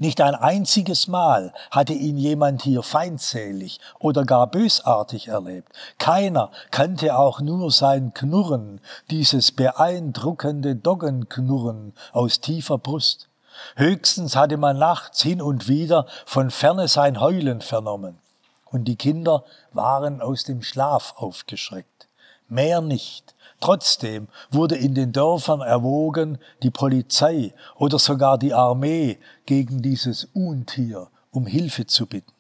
Nicht 0.01 0.21
ein 0.21 0.37
einziges 0.37 1.09
Mal 1.09 1.53
hatte 1.73 1.93
ihn 1.93 2.17
jemand 2.17 2.63
hier 2.63 2.85
feindselig 2.85 3.81
oder 3.99 4.25
gar 4.25 4.47
bösartig 4.47 5.27
erlebt. 5.27 5.73
Keiner 5.99 6.53
kannte 6.71 7.19
auch 7.19 7.41
nur 7.41 7.73
sein 7.73 8.15
Knurren, 8.15 8.81
dieses 9.11 9.51
beeindruckende 9.51 10.77
Doggenknurren 10.77 11.95
aus 12.13 12.41
tiefer 12.41 12.79
Brust. 12.79 13.29
Höchstens 13.75 14.37
hatte 14.37 14.57
man 14.57 14.79
nachts 14.79 15.21
hin 15.21 15.43
und 15.43 15.67
wieder 15.67 16.07
von 16.27 16.53
ferne 16.53 16.87
sein 16.87 17.21
Heulen 17.21 17.61
vernommen. 17.61 18.19
Und 18.67 18.85
die 18.85 18.97
Kinder 18.97 19.43
waren 19.73 20.21
aus 20.21 20.45
dem 20.45 20.63
Schlaf 20.63 21.15
aufgeschreckt. 21.17 22.07
Mehr 22.49 22.81
nicht. 22.81 23.35
Trotzdem 23.61 24.29
wurde 24.51 24.77
in 24.77 24.95
den 24.95 25.13
Dörfern 25.13 25.61
erwogen, 25.61 26.39
die 26.63 26.71
Polizei 26.71 27.53
oder 27.77 27.99
sogar 27.99 28.39
die 28.39 28.55
Armee 28.55 29.19
gegen 29.47 29.83
dieses 29.83 30.29
Untier 30.33 31.09
um 31.31 31.47
Hilfe 31.47 31.87
zu 31.87 32.07
bitten. 32.07 32.33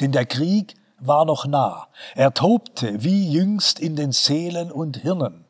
Denn 0.00 0.12
der 0.12 0.26
Krieg 0.26 0.74
war 0.98 1.24
noch 1.24 1.46
nah. 1.46 1.88
Er 2.14 2.32
tobte 2.32 3.02
wie 3.02 3.30
jüngst 3.30 3.78
in 3.80 3.96
den 3.96 4.12
Seelen 4.12 4.70
und 4.70 4.98
Hirnen. 4.98 5.44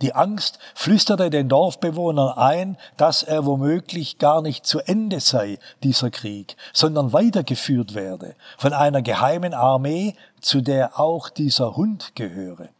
Die 0.00 0.14
Angst 0.14 0.58
flüsterte 0.74 1.28
den 1.28 1.48
Dorfbewohnern 1.48 2.38
ein, 2.38 2.78
dass 2.96 3.22
er 3.22 3.44
womöglich 3.44 4.18
gar 4.18 4.40
nicht 4.40 4.64
zu 4.64 4.80
Ende 4.80 5.20
sei, 5.20 5.58
dieser 5.82 6.10
Krieg, 6.10 6.56
sondern 6.72 7.12
weitergeführt 7.12 7.94
werde 7.94 8.34
von 8.56 8.72
einer 8.72 9.02
geheimen 9.02 9.52
Armee, 9.52 10.14
zu 10.40 10.62
der 10.62 10.98
auch 10.98 11.28
dieser 11.28 11.76
Hund 11.76 12.14
gehöre 12.14 12.70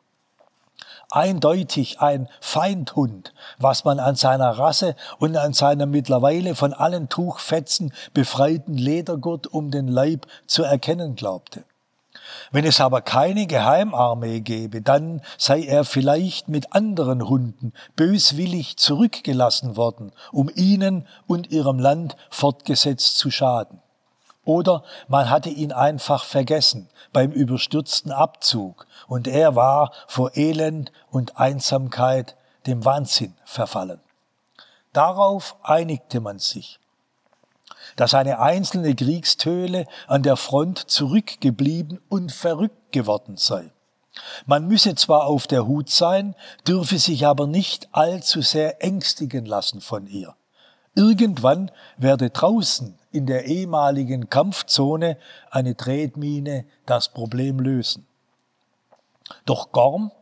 eindeutig 1.15 2.01
ein 2.01 2.29
Feindhund, 2.41 3.33
was 3.59 3.85
man 3.85 4.01
an 4.01 4.17
seiner 4.17 4.51
Rasse 4.51 4.97
und 5.19 5.37
an 5.37 5.53
seinem 5.53 5.91
mittlerweile 5.91 6.55
von 6.55 6.73
allen 6.73 7.09
Tuchfetzen 7.09 7.93
befreiten 8.13 8.77
Ledergurt 8.77 9.47
um 9.47 9.71
den 9.71 9.89
Leib 9.89 10.27
zu 10.47 10.63
erkennen 10.63 11.15
glaubte. 11.15 11.65
Wenn 12.53 12.65
es 12.65 12.81
aber 12.81 13.01
keine 13.01 13.47
Geheimarmee 13.47 14.41
gäbe, 14.41 14.81
dann 14.81 15.21
sei 15.39 15.63
er 15.63 15.85
vielleicht 15.85 16.49
mit 16.49 16.73
anderen 16.73 17.29
Hunden 17.29 17.73
böswillig 17.97 18.77
zurückgelassen 18.77 19.77
worden, 19.77 20.13
um 20.33 20.51
ihnen 20.55 21.07
und 21.27 21.51
ihrem 21.51 21.79
Land 21.79 22.17
fortgesetzt 22.31 23.19
zu 23.19 23.31
schaden. 23.31 23.81
Oder 24.45 24.85
man 25.09 25.31
hatte 25.31 25.49
ihn 25.49 25.73
einfach 25.73 26.25
vergessen 26.25 26.89
beim 27.13 27.31
überstürzten 27.31 28.13
Abzug 28.13 28.87
und 29.09 29.27
er 29.27 29.57
war 29.57 29.93
vor 30.07 30.37
Elend 30.37 30.93
und 31.11 31.39
Einsamkeit 31.39 32.37
dem 32.67 32.85
Wahnsinn 32.85 33.35
verfallen. 33.45 34.01
Darauf 34.93 35.57
einigte 35.63 36.21
man 36.21 36.39
sich, 36.39 36.79
dass 37.97 38.15
eine 38.15 38.39
einzelne 38.39 38.95
Kriegstöle 38.95 39.87
an 40.07 40.23
der 40.23 40.37
Front 40.37 40.91
zurückgeblieben 40.91 42.01
und 42.09 42.33
verrückt 42.33 42.93
geworden 42.93 43.37
sei. 43.37 43.73
Man 44.47 44.69
müsse 44.69 44.95
zwar 44.95 45.27
auf 45.27 45.47
der 45.47 45.67
Hut 45.67 45.91
sein, 45.91 46.37
dürfe 46.67 46.99
sich 46.99 47.27
aber 47.27 47.47
nicht 47.47 47.89
allzu 47.93 48.43
sehr 48.43 48.83
ängstigen 48.83 49.45
lassen 49.45 49.81
von 49.81 50.07
ihr. 50.07 50.37
Irgendwann 50.95 51.71
werde 51.97 52.31
draußen 52.31 52.97
in 53.11 53.27
der 53.27 53.47
ehemaligen 53.47 54.31
Kampfzone 54.31 55.17
eine 55.51 55.77
Tretmine 55.77 56.65
das 56.87 57.09
Problem 57.09 57.59
lösen. 57.59 58.07
Doch 59.45 59.73
Gorm, 59.73 60.13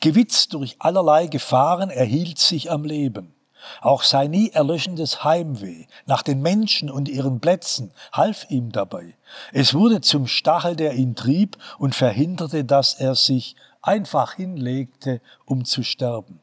gewitzt 0.00 0.54
durch 0.54 0.76
allerlei 0.78 1.26
Gefahren, 1.26 1.90
erhielt 1.90 2.38
sich 2.38 2.70
am 2.70 2.84
Leben. 2.84 3.34
Auch 3.80 4.02
sein 4.02 4.30
nie 4.30 4.50
erlöschendes 4.50 5.24
Heimweh 5.24 5.86
nach 6.06 6.22
den 6.22 6.42
Menschen 6.42 6.90
und 6.90 7.08
ihren 7.08 7.40
Plätzen 7.40 7.92
half 8.12 8.46
ihm 8.50 8.72
dabei. 8.72 9.16
Es 9.52 9.74
wurde 9.74 10.00
zum 10.00 10.26
Stachel, 10.26 10.76
der 10.76 10.94
ihn 10.94 11.14
trieb 11.14 11.56
und 11.78 11.94
verhinderte, 11.94 12.64
dass 12.64 12.94
er 12.94 13.14
sich 13.14 13.56
einfach 13.80 14.34
hinlegte, 14.34 15.20
um 15.46 15.64
zu 15.64 15.82
sterben. 15.82 16.40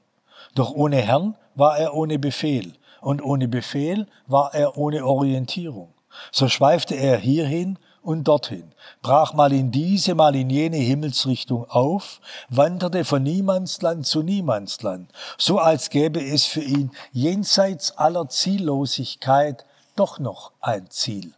Doch 0.55 0.71
ohne 0.71 0.97
Herrn 0.97 1.35
war 1.55 1.77
er 1.77 1.93
ohne 1.93 2.17
Befehl, 2.17 2.73
und 3.01 3.21
ohne 3.21 3.47
Befehl 3.47 4.07
war 4.27 4.53
er 4.53 4.77
ohne 4.77 5.05
Orientierung. 5.05 5.93
So 6.31 6.47
schweifte 6.47 6.95
er 6.95 7.17
hierhin 7.17 7.77
und 8.01 8.27
dorthin, 8.27 8.71
brach 9.01 9.33
mal 9.33 9.53
in 9.53 9.71
diese, 9.71 10.15
mal 10.15 10.35
in 10.35 10.49
jene 10.49 10.77
Himmelsrichtung 10.77 11.69
auf, 11.69 12.19
wanderte 12.49 13.05
von 13.05 13.23
Niemandsland 13.23 14.07
zu 14.07 14.23
Niemandsland, 14.23 15.11
so 15.37 15.59
als 15.59 15.89
gäbe 15.89 16.23
es 16.23 16.45
für 16.45 16.61
ihn 16.61 16.91
jenseits 17.11 17.97
aller 17.97 18.27
Ziellosigkeit 18.29 19.65
doch 19.95 20.19
noch 20.19 20.51
ein 20.61 20.89
Ziel. 20.89 21.33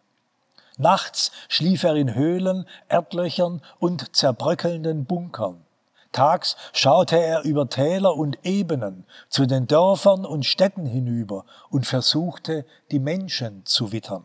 Nachts 0.77 1.31
schlief 1.49 1.83
er 1.83 1.95
in 1.95 2.15
Höhlen, 2.15 2.65
Erdlöchern 2.87 3.61
und 3.79 4.15
zerbröckelnden 4.15 5.05
Bunkern. 5.05 5.62
Tags 6.13 6.55
schaute 6.71 7.17
er 7.17 7.43
über 7.43 7.67
Täler 7.67 8.15
und 8.15 8.39
Ebenen 8.43 9.05
zu 9.27 9.45
den 9.45 9.67
Dörfern 9.67 10.25
und 10.25 10.45
Städten 10.45 10.85
hinüber 10.85 11.43
und 11.69 11.85
versuchte, 11.85 12.65
die 12.91 12.99
Menschen 12.99 13.65
zu 13.65 13.91
wittern. 13.91 14.23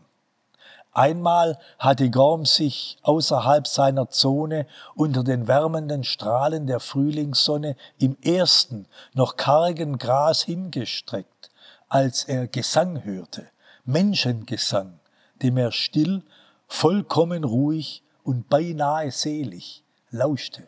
Einmal 0.91 1.59
hatte 1.77 2.09
Gorm 2.09 2.45
sich 2.45 2.97
außerhalb 3.03 3.67
seiner 3.67 4.09
Zone 4.09 4.65
unter 4.95 5.23
den 5.23 5.47
wärmenden 5.47 6.03
Strahlen 6.03 6.65
der 6.65 6.79
Frühlingssonne 6.79 7.75
im 7.99 8.17
ersten, 8.21 8.87
noch 9.13 9.35
kargen 9.35 9.97
Gras 9.97 10.41
hingestreckt, 10.41 11.51
als 11.89 12.23
er 12.23 12.47
Gesang 12.47 13.03
hörte, 13.03 13.47
Menschengesang, 13.85 14.99
dem 15.41 15.57
er 15.57 15.71
still, 15.71 16.23
vollkommen 16.67 17.43
ruhig 17.43 18.03
und 18.23 18.49
beinahe 18.49 19.11
selig 19.11 19.83
lauschte. 20.09 20.67